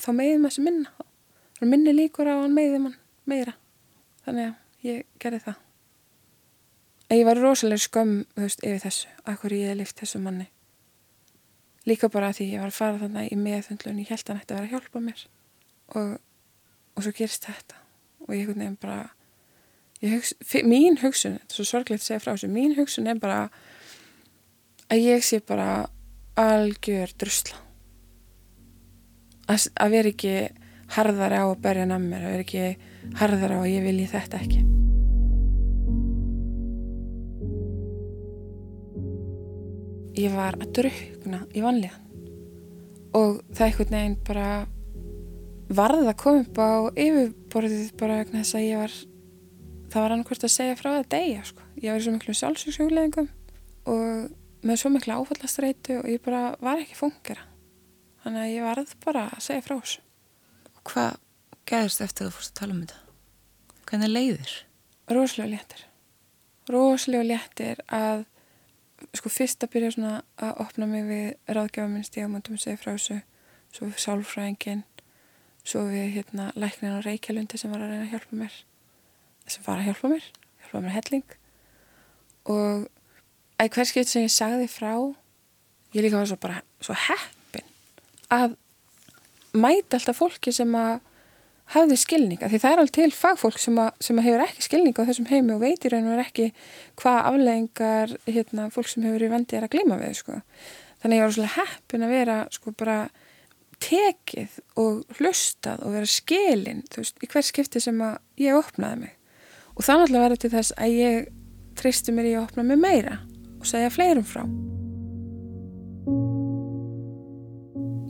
[0.00, 1.08] þá meiði maður sem minna
[1.58, 2.96] þá minni líkur á hann meiði mann
[3.28, 3.54] meira.
[4.24, 5.64] Þannig að ég gerði það.
[7.08, 10.48] Ég var rosalega skömm, þú veist, yfir þessu, akkur ég hef lift þessu manni.
[11.88, 14.54] Líka bara því ég var að fara þannig í meðfundlun, ég held að hann ætti
[14.54, 15.22] að vera að hjálpa mér.
[15.96, 16.10] Og,
[16.94, 17.80] og svo gerist þetta.
[18.26, 19.17] Og ég hef
[20.02, 23.40] hugsa, mín hugsun, þetta er svo sorglegt að segja frá þessu, mín hugsun er bara
[24.88, 25.88] að ég sé bara
[26.38, 27.58] algjör drusla.
[29.48, 30.34] Að, að vera ekki
[30.94, 34.66] harðara á að berja nammir, að vera ekki harðara á að ég vilji þetta ekki.
[40.18, 42.06] ég var að drukna í vanlíðan
[43.18, 44.48] og það einhvern veginn bara
[45.78, 46.70] varði að koma upp á
[47.04, 48.96] yfirborðið bara vegna þess að ég var
[49.88, 51.66] það var annarkvæmst að segja frá það degja sko.
[51.82, 53.28] ég var í svo miklu sjálfsvíksugleðingum
[53.88, 57.44] og með svo miklu áfallastreitu og ég bara var ekki fungera
[58.24, 60.04] þannig að ég varð bara að segja frá þessu
[60.88, 61.18] Hvað
[61.68, 63.00] gerðist eftir að þú fórst að tala um þetta?
[63.88, 64.54] Hvernig leiðir?
[65.08, 65.84] rosalega léttir
[66.68, 68.24] rosalega léttir að
[69.16, 73.20] sko fyrst að byrja svona að opna mig við ráðgjafa minn stígamöndum segi frá þessu,
[73.72, 74.82] svo við sálfræðingin
[75.64, 78.58] svo við hérna læknin á Reykjalundi sem var að reyna að hjálpa mér
[79.52, 80.28] sem var að hjálpa mér
[80.62, 81.34] hjálpa mér helling.
[82.48, 82.86] Og
[83.58, 84.92] að hverskipt sem ég sagði frá
[85.96, 87.68] ég líka var svo bara svo heppin
[88.32, 88.56] að
[89.56, 90.98] mæta alltaf fólki sem að
[91.72, 95.04] hafði skilninga, því það er alveg til fagfólk sem, að, sem að hefur ekki skilninga
[95.04, 96.46] á þessum heimi og veitir en verður ekki
[97.00, 100.38] hvað afleggingar hérna, fólk sem hefur í vendi er að glima við sko.
[101.02, 102.96] þannig ég var svolítið heppin að vera sko bara
[103.84, 109.17] tekið og hlustað og vera skilin veist, í hver skipti sem að ég opnaði mig
[109.78, 111.28] og það náttúrulega verður til þess að ég
[111.78, 113.20] tristi mér í að opna mig meira
[113.58, 114.42] og segja fleirum frá.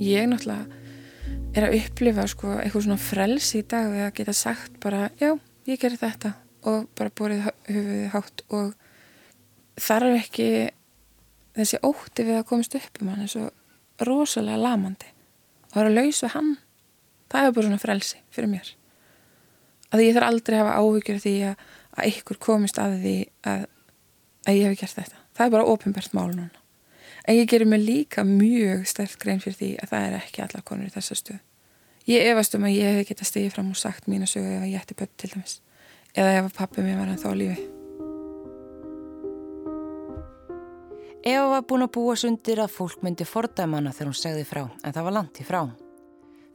[0.00, 0.78] Ég náttúrulega
[1.58, 5.34] er að upplifa sko eitthvað svona frelsi í dag við að geta sagt bara já,
[5.68, 6.34] ég gerir þetta.
[6.68, 8.72] Og bara borið höfuðið hátt og
[9.78, 10.48] þarf ekki
[11.58, 13.46] þessi ótti við að komast upp um hann er svo
[14.08, 15.12] rosalega lamandi.
[15.68, 16.52] Og að vera laus við hann.
[17.28, 18.77] Það er bara svona frelsi fyrir mér
[19.94, 23.16] að ég þarf aldrei að hafa áhyggjur því að, að ykkur komist að því
[23.52, 23.66] að,
[24.46, 26.64] að ég hef gert þetta það er bara ofinbært mál núna
[27.28, 30.66] en ég gerir mig líka mjög sterk grein fyrir því að það er ekki allar
[30.66, 31.42] konur í þessa stuð
[32.08, 34.62] Ég efast um að ég hef geta stigið fram og sagt mín að sögu ef
[34.64, 35.58] ég ætti börn til dæmis.
[36.16, 37.66] Eða ef að pappi mér var en þá lífi.
[41.28, 44.96] Eva var búin að búa sundir að fólk myndi fordæmana þegar hún segði frá, en
[44.96, 45.60] það var langt í frá.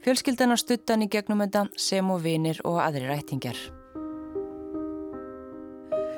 [0.04, 3.56] Fjölskyldan á stuttan í gegnum þetta sem og vinir og aðri rættingjar.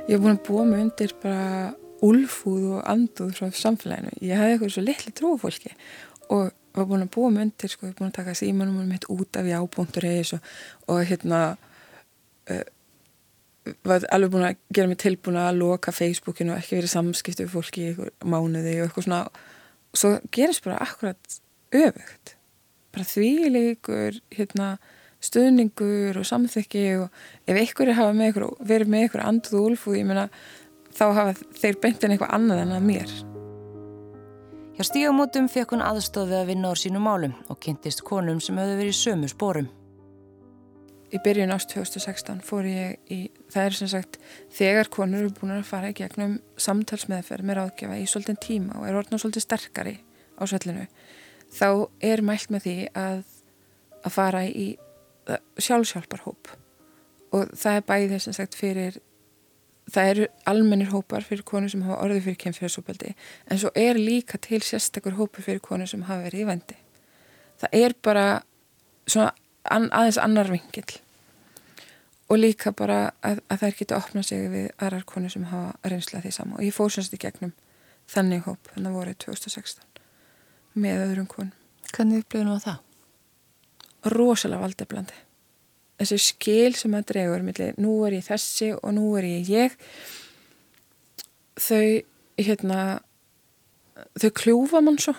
[0.06, 4.10] Ég hef búin að búa mig undir bara úlfúð og anduð frá samfélaginu.
[4.26, 5.72] Ég hafði eitthvað svo litli trúfólki
[6.34, 9.06] og var búin að búa með undir sko, ég var búin að taka símanum mitt
[9.12, 10.50] út af já.is og,
[10.90, 11.40] og hérna
[12.50, 12.64] uh,
[13.86, 17.92] var alveg búin að gera mig tilbúin að loka Facebookinu og ekki verið samskiptu fólki
[17.92, 17.94] í
[18.26, 21.38] mánuði og eitthvað svona og svo gerist bara akkurat
[21.74, 22.35] öfugt
[22.96, 24.72] bara þvíleikur hérna
[25.26, 30.10] stuðningur og samþykki og ef einhverju hafa með ykkur, verið með anduð og úlfúð, ég
[30.10, 30.28] meina
[30.96, 33.16] þá hafa þeir beintin eitthvað annað en að mér
[34.76, 38.58] Hjá stígamótum fekk hún aðstof við að vinna á sínum málum og kynntist konum sem
[38.60, 39.70] höfðu verið í sömu spórum.
[41.08, 44.18] Í byrjun ást 2016 fór ég í, það er sem sagt,
[44.52, 48.84] þegar konur eru búin að fara í gegnum samtalsmeðferð með ráðgjafa í svolítinn tíma og
[48.90, 49.96] er orðin svolítið sterkari
[50.36, 50.84] á svellinu,
[51.52, 53.22] þá er mælt með því að,
[54.02, 54.68] að fara í
[55.58, 56.52] sjálfsjálfarhóp
[57.34, 59.00] og það er bæðið sem sagt fyrir
[59.90, 63.14] það eru almennir hópar fyrir konur sem hafa orðið fyrir kemfjörðsópaldi
[63.50, 66.78] en svo er líka til sérstakur hópar fyrir konur sem hafa verið í vendi
[67.62, 68.26] það er bara
[69.06, 69.34] svona
[69.66, 70.86] aðeins annar vingil
[72.28, 76.26] og líka bara að, að þær geta opnað sig við aðrar konur sem hafa reynslað
[76.26, 76.58] því sama.
[76.58, 77.54] Og ég fór semst í gegnum
[78.10, 79.95] þannig hóp þannig að voru 2016
[80.76, 81.54] með öðrum konum.
[81.92, 82.82] Hvernig upplifinu á það?
[84.16, 85.26] Rosalega valdeblandi
[86.00, 89.76] þessi skil sem að dregur millir, nú er ég þessi og nú er ég ég
[91.56, 92.02] þau
[92.36, 92.80] hérna
[94.20, 95.16] þau kljúfa mann svo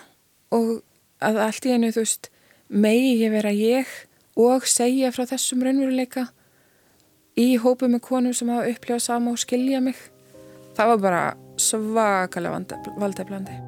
[0.54, 0.78] og
[1.24, 2.30] að allt í einu þú veist
[2.68, 3.90] megi ég vera ég
[4.38, 6.28] og segja frá þessum raunveruleika
[7.38, 9.98] í hópu með konum sem hafa upplifað sama og skilja mig.
[10.78, 11.24] Það var bara
[11.58, 13.58] svakalega valdæflandi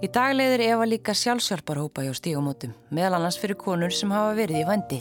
[0.00, 4.62] Í dag leiðir Eva líka sjálfsjálfarhópa hjá stígamótum, meðal annars fyrir konur sem hafa verið
[4.62, 5.00] í vandi.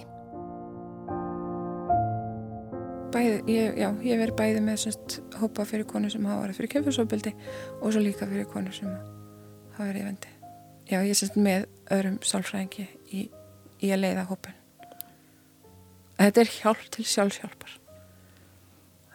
[3.14, 6.72] Bæði, ég, já, ég verið bæði með semst, hópa fyrir konur sem hafa verið fyrir
[6.74, 7.34] kemfjörnsóbildi
[7.78, 8.90] og svo líka fyrir konur sem
[9.78, 10.34] hafa verið í vandi.
[10.92, 12.86] Já, ég er semst með öðrum sálfræðingi
[13.16, 13.24] í,
[13.80, 14.60] í að leiða hópin.
[16.20, 17.80] Þetta er hjálp til sjálfsjálfar.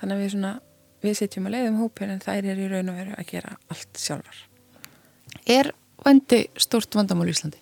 [0.01, 0.57] Þannig að við, svona,
[1.05, 4.01] við sitjum að leiðum hópin en þær er í raun og veru að gera allt
[4.01, 4.45] sjálfar.
[5.45, 7.61] Er vendi stort vandamál í Íslandi?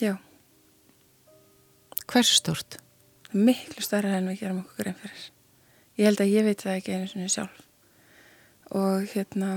[0.00, 0.14] Já.
[2.10, 2.80] Hversu stort?
[3.32, 5.28] Miklu starra en við gerum okkur grein fyrir.
[6.00, 7.62] Ég held að ég veit það ekki einu svona sjálf.
[8.70, 9.50] Og hérna,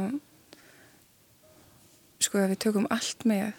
[2.22, 3.52] sko að við tökum allt með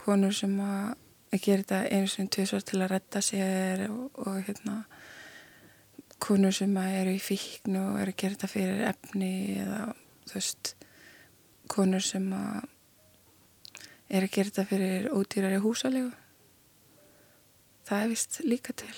[0.00, 4.76] konur sem að gera þetta einu svona tviðsvar til að retta sér og, og hérna,
[6.24, 9.32] konur sem að eru í fíknu og eru að gera þetta fyrir efni
[9.62, 9.80] eða
[10.24, 10.74] þú veist,
[11.72, 12.70] konur sem að
[14.14, 16.12] er að gera þetta fyrir ódýrari húsalegu.
[17.84, 18.92] Það er vist líka til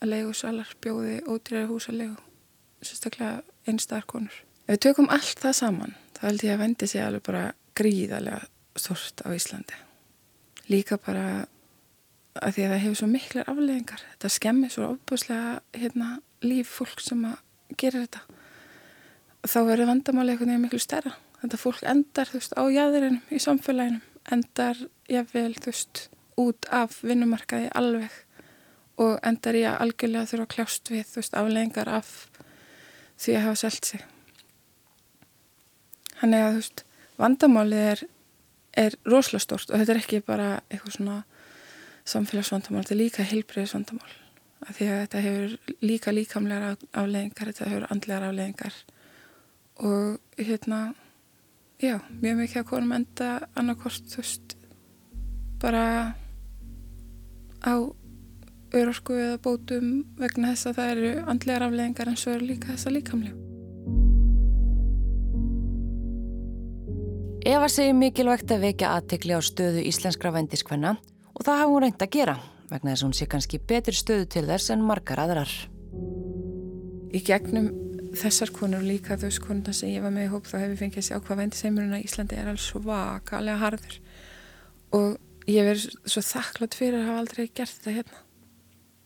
[0.00, 2.16] að legu salar bjóði ódýrari húsalegu
[2.84, 4.36] sérstaklega einstakar konur.
[4.66, 7.44] Ef við tökum allt það saman þá held ég að vendi sig alveg bara
[7.76, 8.40] gríðarlega
[8.76, 9.76] stort á Íslandi.
[10.72, 11.46] Líka bara
[12.36, 17.00] að því að það hefur svo miklar afleðingar þetta skemmir svo ofbúslega hérna, líf fólk
[17.04, 17.38] sem að
[17.80, 18.24] gera þetta.
[19.46, 21.14] Þá verður vandamáli eitthvað nefnir miklu stærra.
[21.40, 24.78] Þetta fólk endar þú veist á jæðurinnum í samfélaginu endar
[25.10, 26.02] jáfnvel þú veist
[26.40, 28.12] út af vinnumarkaði alveg
[29.02, 32.12] og endar ég að algjörlega þurfa að kljást við þú veist afleðingar af
[33.16, 34.04] því að hafa selgt sig.
[36.20, 36.84] Hann er að þú veist
[37.16, 38.04] vandamálið er,
[38.84, 41.16] er rosalega stort og þetta er ekki bara eitthvað svona
[42.06, 44.12] samfélagsvandamál, þetta er líka heilbreyðisvandamál
[44.66, 48.78] af því að þetta hefur líka líkamlegar afleðingar, þetta hefur andlegar afleðingar
[49.86, 50.80] og hérna
[51.82, 54.56] já, mjög mikið að konum enda annarkort, þú veist
[55.62, 55.84] bara
[57.64, 57.74] á
[58.76, 62.92] örorku eða bótum vegna þess að það eru andlegar afleðingar en svo eru líka þessa
[62.92, 63.42] líkamlega
[67.46, 70.96] Eva segir mikilvægt að vekja aðtekli á stöðu íslenskra vendiskvenna
[71.30, 72.36] og það hafa hún reynd að gera
[72.70, 75.52] vegna þess að hún sé kannski betur stöðu til þess en margar aðrar.
[77.14, 77.70] Í gegnum
[78.20, 81.08] þessar konur líka þau skonunar sem ég var með í hóp þá hefur fengið að
[81.08, 83.98] sjá hvað vendisheimurinn á Íslandi er alls svakalega harður.
[84.96, 88.24] Og ég verður svo þakklátt fyrir að hafa aldrei gert þetta hérna.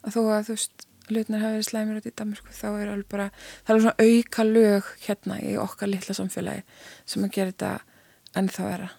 [0.00, 3.10] Að þó að þú veist hlutnar hafa verið slæmir út í Danmarku þá er alveg
[3.10, 3.28] bara
[3.66, 6.64] það er svona auka lög hérna í okkar litla samfélagi
[7.04, 7.72] sem að gera þetta
[8.40, 8.90] ennþá vera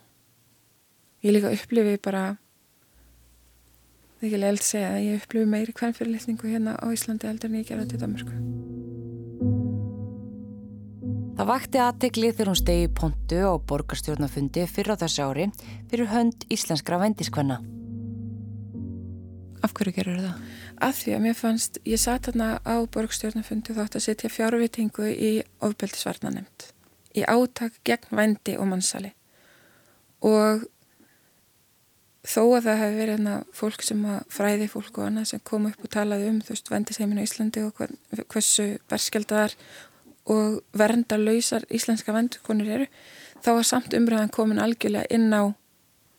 [1.25, 2.25] ég líka upplifið bara
[4.21, 7.25] Það er ekki leiðilegt að segja að ég upplifu meiri hvern fyrirlitningu hérna á Íslandi
[7.25, 9.20] heldur en ég gera þetta í Danmarku.
[11.41, 15.47] Það vakti aðtegli þegar hún stegi í pontu á borgarstjórnafundi fyrir á þessu ári
[15.89, 17.55] fyrir hönd íslenskra vendiskvenna.
[19.65, 20.43] Af hverju gerur það?
[20.85, 25.31] Af því að mér fannst, ég satt hérna á borgarstjórnafundi þátt að setja fjárvitingu í
[25.65, 26.67] ofbeldisvarnanemt,
[27.17, 29.15] í átak gegn vendi og mannsali
[30.21, 30.69] og
[32.21, 35.71] þó að það hefði verið hérna fólk sem að fræði fólk og annað sem kom
[35.73, 37.97] upp og talaði um þú veist vendisheiminu í Íslandi og hvern,
[38.29, 39.57] hversu verskjaldar
[40.29, 42.87] og verndarlausar íslenska vendukonur eru
[43.41, 45.49] þá var samt umræðan komin algjörlega inn á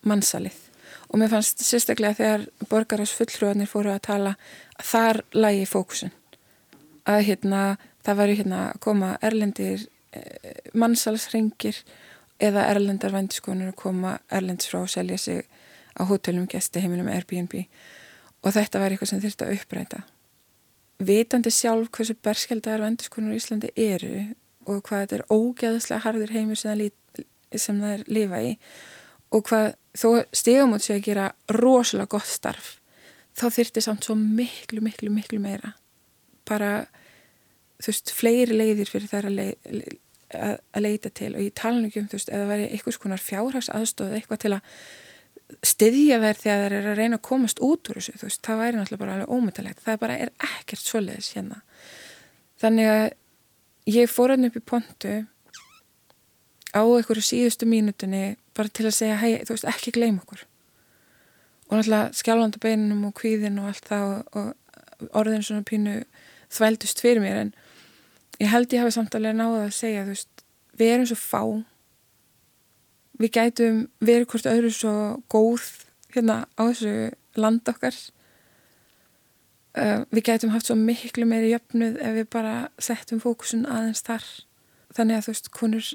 [0.03, 0.59] mannsalið
[1.09, 4.35] og mér fannst sérstaklega þegar borgarás fullhrjóðanir fóru að tala
[4.79, 6.13] að þar lægi fókusun
[7.09, 7.63] að hérna
[8.03, 11.79] það væri hérna að koma erlendir eh, mannsalsringir
[12.43, 15.45] eða erlendar vendiskonur að koma erlendis frá að selja sig
[15.93, 17.53] á hótelum, gæstiheimilum, Airbnb.
[18.43, 20.01] Og þetta var eitthvað sem þurfti að uppræta
[20.99, 24.13] vitandi sjálf hversu berskjaldar vendiskonur í Íslandi eru
[24.67, 27.25] og hvað þetta er ógeðslega harður heimur sem það,
[27.55, 28.53] sem það er lifa í
[29.33, 29.67] og hvað
[29.97, 32.77] þó stigamót sé að gera rosalega gott starf
[33.37, 35.73] þá þurfti samt svo miklu, miklu, miklu meira.
[36.47, 36.85] Bara
[37.81, 39.95] þú veist, fleiri leiðir fyrir þær að, leið,
[40.37, 41.31] að, leita til.
[41.35, 44.43] Og ég tala nú ekki um þú veist, eða væri einhvers konar fjárhags aðstóð eitthvað
[44.43, 44.77] til að
[45.65, 48.61] styðja þær þegar þær er að reyna að komast út úr þessu, þú veist, það
[48.61, 51.59] væri náttúrulega bara alveg ómyndalegt, það bara er ekkert svoleiðis hérna.
[52.63, 53.05] Þannig að
[53.93, 55.13] ég fór hann upp í pontu
[56.73, 58.23] á einhverju síðustu mínutinni
[58.57, 60.45] bara til að segja, hei, þú veist, ekki gleym okkur.
[61.69, 65.99] Og náttúrulega skjálfanda beinunum og kvíðin og allt það og, og orðin svona pínu
[66.53, 67.53] þvældust fyrir mér en
[68.41, 70.43] ég held ég hafi samtalið náða að segja, þú veist,
[70.79, 71.41] við erum svo fá
[73.21, 74.93] við gætum verið hvort öðru svo
[75.31, 75.65] góð
[76.15, 76.93] hérna á þessu
[77.39, 77.97] land okkar.
[79.73, 84.25] Uh, við gætum haft svo miklu meiri jöfnuð ef við bara settum fókusun aðeins þar.
[84.93, 85.89] Þannig að þú veist, konur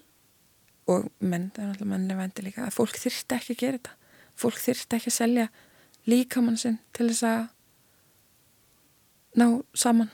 [0.88, 3.94] og menn, það er náttúrulega mennlega vendi líka að fólk þyrst ekki að gera þetta.
[4.38, 5.46] Fólk þyrst ekki að selja
[6.08, 7.46] líkamann sinn til þess að
[9.38, 9.46] ná
[9.76, 10.10] saman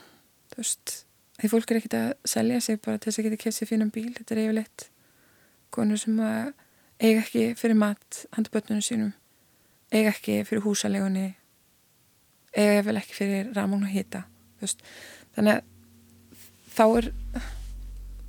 [0.53, 0.95] þú veist,
[1.39, 3.93] því fólk er ekkit að selja sig bara til þess að geta kemst sér fínum
[3.95, 4.87] bíl þetta er yfirleitt
[5.75, 6.53] konur sem að
[7.05, 9.15] eiga ekki fyrir mat handa börnunum sínum.
[9.93, 11.35] Eiga ekki fyrir húsalegunni
[12.55, 14.25] eiga vel ekki fyrir ramón og hýta
[15.35, 15.63] þannig að
[16.75, 17.09] þá er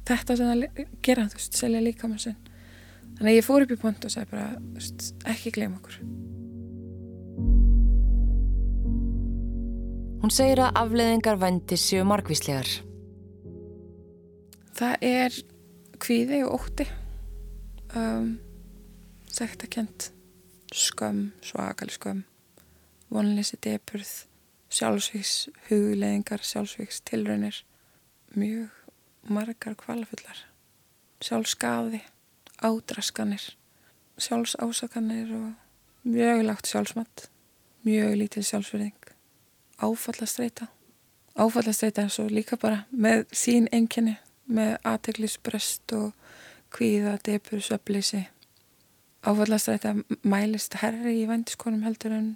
[0.06, 2.40] þetta sem það gera þú veist, selja líka með sinn.
[3.16, 6.00] Þannig að ég fór upp í pont og sagði bara veist, ekki glem okkur.
[10.26, 12.70] Hún segir að afleðingar vendi séu margvíslegar.
[14.76, 15.38] Það er
[16.02, 16.90] kvíði og ótti.
[17.96, 18.34] Um
[19.36, 20.12] sektakent,
[20.74, 22.24] skömm, svakal skömm,
[23.12, 24.12] vonleysi depurð,
[24.72, 27.58] sjálfsvíks, hugleðingar, sjálfsvíks, tilraunir,
[28.36, 28.72] mjög
[29.28, 30.40] margar kvalafullar,
[31.24, 32.00] sjálfskaði,
[32.64, 33.44] ádraskanir,
[34.18, 37.28] sjálfsásakanir og mjög lágt sjálfsmatt,
[37.84, 39.12] mjög lítil sjálfsverðing,
[39.84, 40.70] áfallastreita.
[41.36, 44.16] Áfallastreita er svo líka bara með sín enginni,
[44.46, 46.14] með aðteglisbröst og
[46.72, 48.24] kvíða, depur, söfleysi
[49.26, 52.30] áfallast að þetta mælist herri í vendiskonum heldur en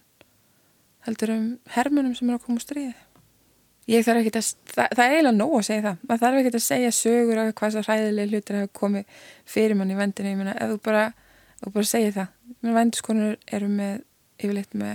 [1.08, 2.96] heldur um hermunum sem eru að koma úr stríði.
[3.90, 6.02] Ég þarf ekki að það, það er eiginlega nóg að segja það.
[6.10, 9.94] Maður þarf ekki að segja sögur af hvað svo hræðilega hlutir hafa komið fyrir mann
[9.94, 11.06] í vendinu ég meina, ef þú bara,
[11.64, 12.36] þú bara segir það.
[12.78, 13.96] Vendiskonur eru með
[14.38, 14.94] yfirleitt með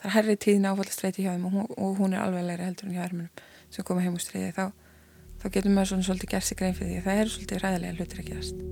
[0.00, 2.88] það er herri tíðin áfallastreiti hjá þeim og hún, og hún er alveg leira heldur
[2.88, 3.44] en hjá hermunum
[3.74, 4.54] sem koma heim úr stríði.
[4.56, 4.72] Þá,
[5.42, 8.24] þá getur maður svona svolítið gerð sig grein fyrir því það er svolítið hræðilega hlutir
[8.24, 8.66] að gerast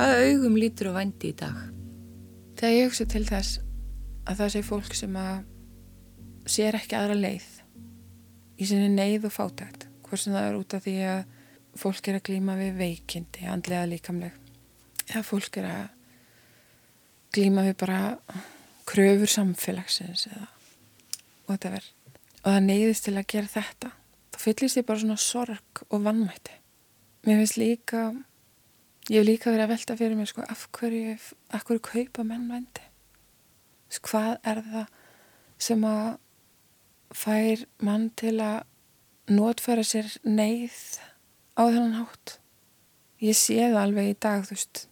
[0.00, 1.56] Hvaða augum lítur á vændi í dag?
[2.56, 3.58] Þegar ég hugsa til þess
[4.24, 5.42] að það sé fólk sem að
[6.48, 7.48] sér ekki aðra leið
[8.56, 11.20] í sinni neyð og fátækt hvort sem það er út af því að
[11.82, 14.38] fólk er að glýma við veikindi, andlega líkamleg
[15.10, 15.84] eða fólk er að
[17.36, 18.00] glýma við bara
[18.88, 20.48] kröfur samfélagsins eða
[21.44, 21.92] whatever
[22.40, 23.92] og það neyðist til að gera þetta
[24.32, 26.56] þá fyllist ég bara svona sorg og vannmætti
[27.28, 28.08] mér finnst líka
[29.10, 31.16] ég hef líka verið að velta fyrir mér sko, af hverju,
[31.50, 32.86] af hverju kaupa menn vendi
[33.98, 34.92] hvað er það
[35.60, 36.10] sem að
[37.16, 38.60] fær mann til að
[39.30, 41.00] notfæra sér neyð
[41.58, 42.36] á þennan hátt?
[43.20, 44.84] Ég sé það alveg í dag þú veist.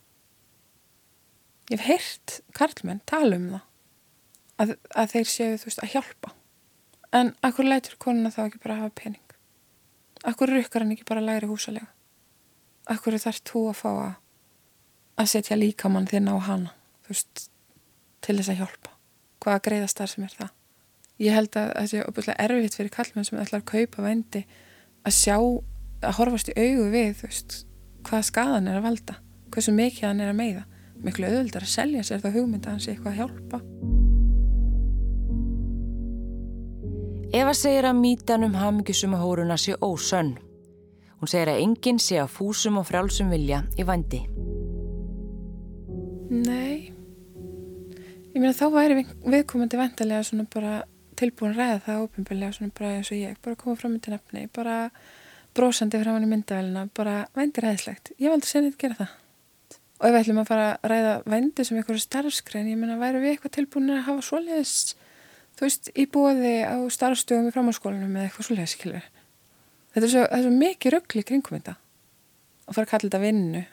[1.70, 3.64] Ég hef heyrt karlmenn tala um það
[4.58, 6.34] að, að þeir séu þú veist að hjálpa.
[7.14, 9.24] En akkur lætur konuna þá ekki bara að hafa pening?
[10.28, 11.88] Akkur rukkar hann ekki bara að læra húsalega
[12.94, 14.14] akkur þarf þú að fá að
[15.18, 17.48] að setja líkamann þinn á hana þú veist,
[18.22, 18.92] til þess að hjálpa?
[19.42, 20.52] Hvaða greiðastar sem er það?
[21.18, 24.44] Ég held að það sé opuslega erfitt fyrir kallmenn sem ætlar að kaupa vendi
[25.06, 27.56] að sjá, að horfast í augu við þú veist,
[28.06, 29.18] hvaða skadan er að valda
[29.52, 30.64] hversu mikið hann er að meiða.
[30.98, 33.60] Miklu auðvöldar að selja sér þá hugmynda sé eitthvað að hjálpa.
[37.38, 40.36] Eva segir að mítan um hamingjusum að hóruna sé ósönn
[41.18, 44.20] Hún segir að enginn sé að fúsum og frálsum vilja í vandi.
[46.30, 46.92] Nei.
[48.34, 50.84] Ég meina þá væri viðkomandi vendilega svona bara
[51.18, 54.44] tilbúin ræða það ópimpilega svona bara eins og ég, bara koma fram með til nefni,
[54.54, 54.76] bara
[55.58, 58.12] brósandi frá hann í myndavælina, bara vendi ræðislegt.
[58.22, 59.16] Ég valdi senið að gera það.
[59.98, 63.24] Og ef við ætlum að fara að ræða vendi sem eitthvað starfskrein, ég meina væri
[63.24, 64.76] við eitthvað tilbúin að hafa svoleiðis,
[65.58, 69.08] þú veist, í bóði á starfstöðum í framháskólanum eða eitthvað svoleiðis, skilur
[69.98, 71.74] þetta er svo, er svo mikið ruggli kringum þetta.
[72.68, 73.64] Og fara að kalla þetta vinnu.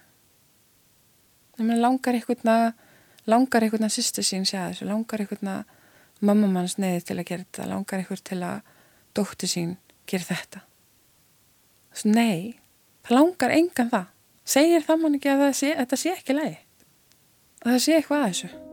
[1.56, 2.66] Að langar einhvern að
[3.32, 4.90] langar einhvern að sýstu sín sé að þessu?
[4.90, 5.74] Langar einhvern að
[6.26, 7.70] mammamanns neði til að gera þetta?
[7.72, 8.76] Langar einhvern til að
[9.16, 9.78] dóttu sín
[10.10, 10.66] gera þetta?
[11.94, 12.60] Þess að nei.
[13.06, 14.14] Það langar engan það.
[14.46, 16.62] Segir það mann ekki að sé, þetta sé ekki leið
[17.66, 18.65] að það sé eitthvað að þessu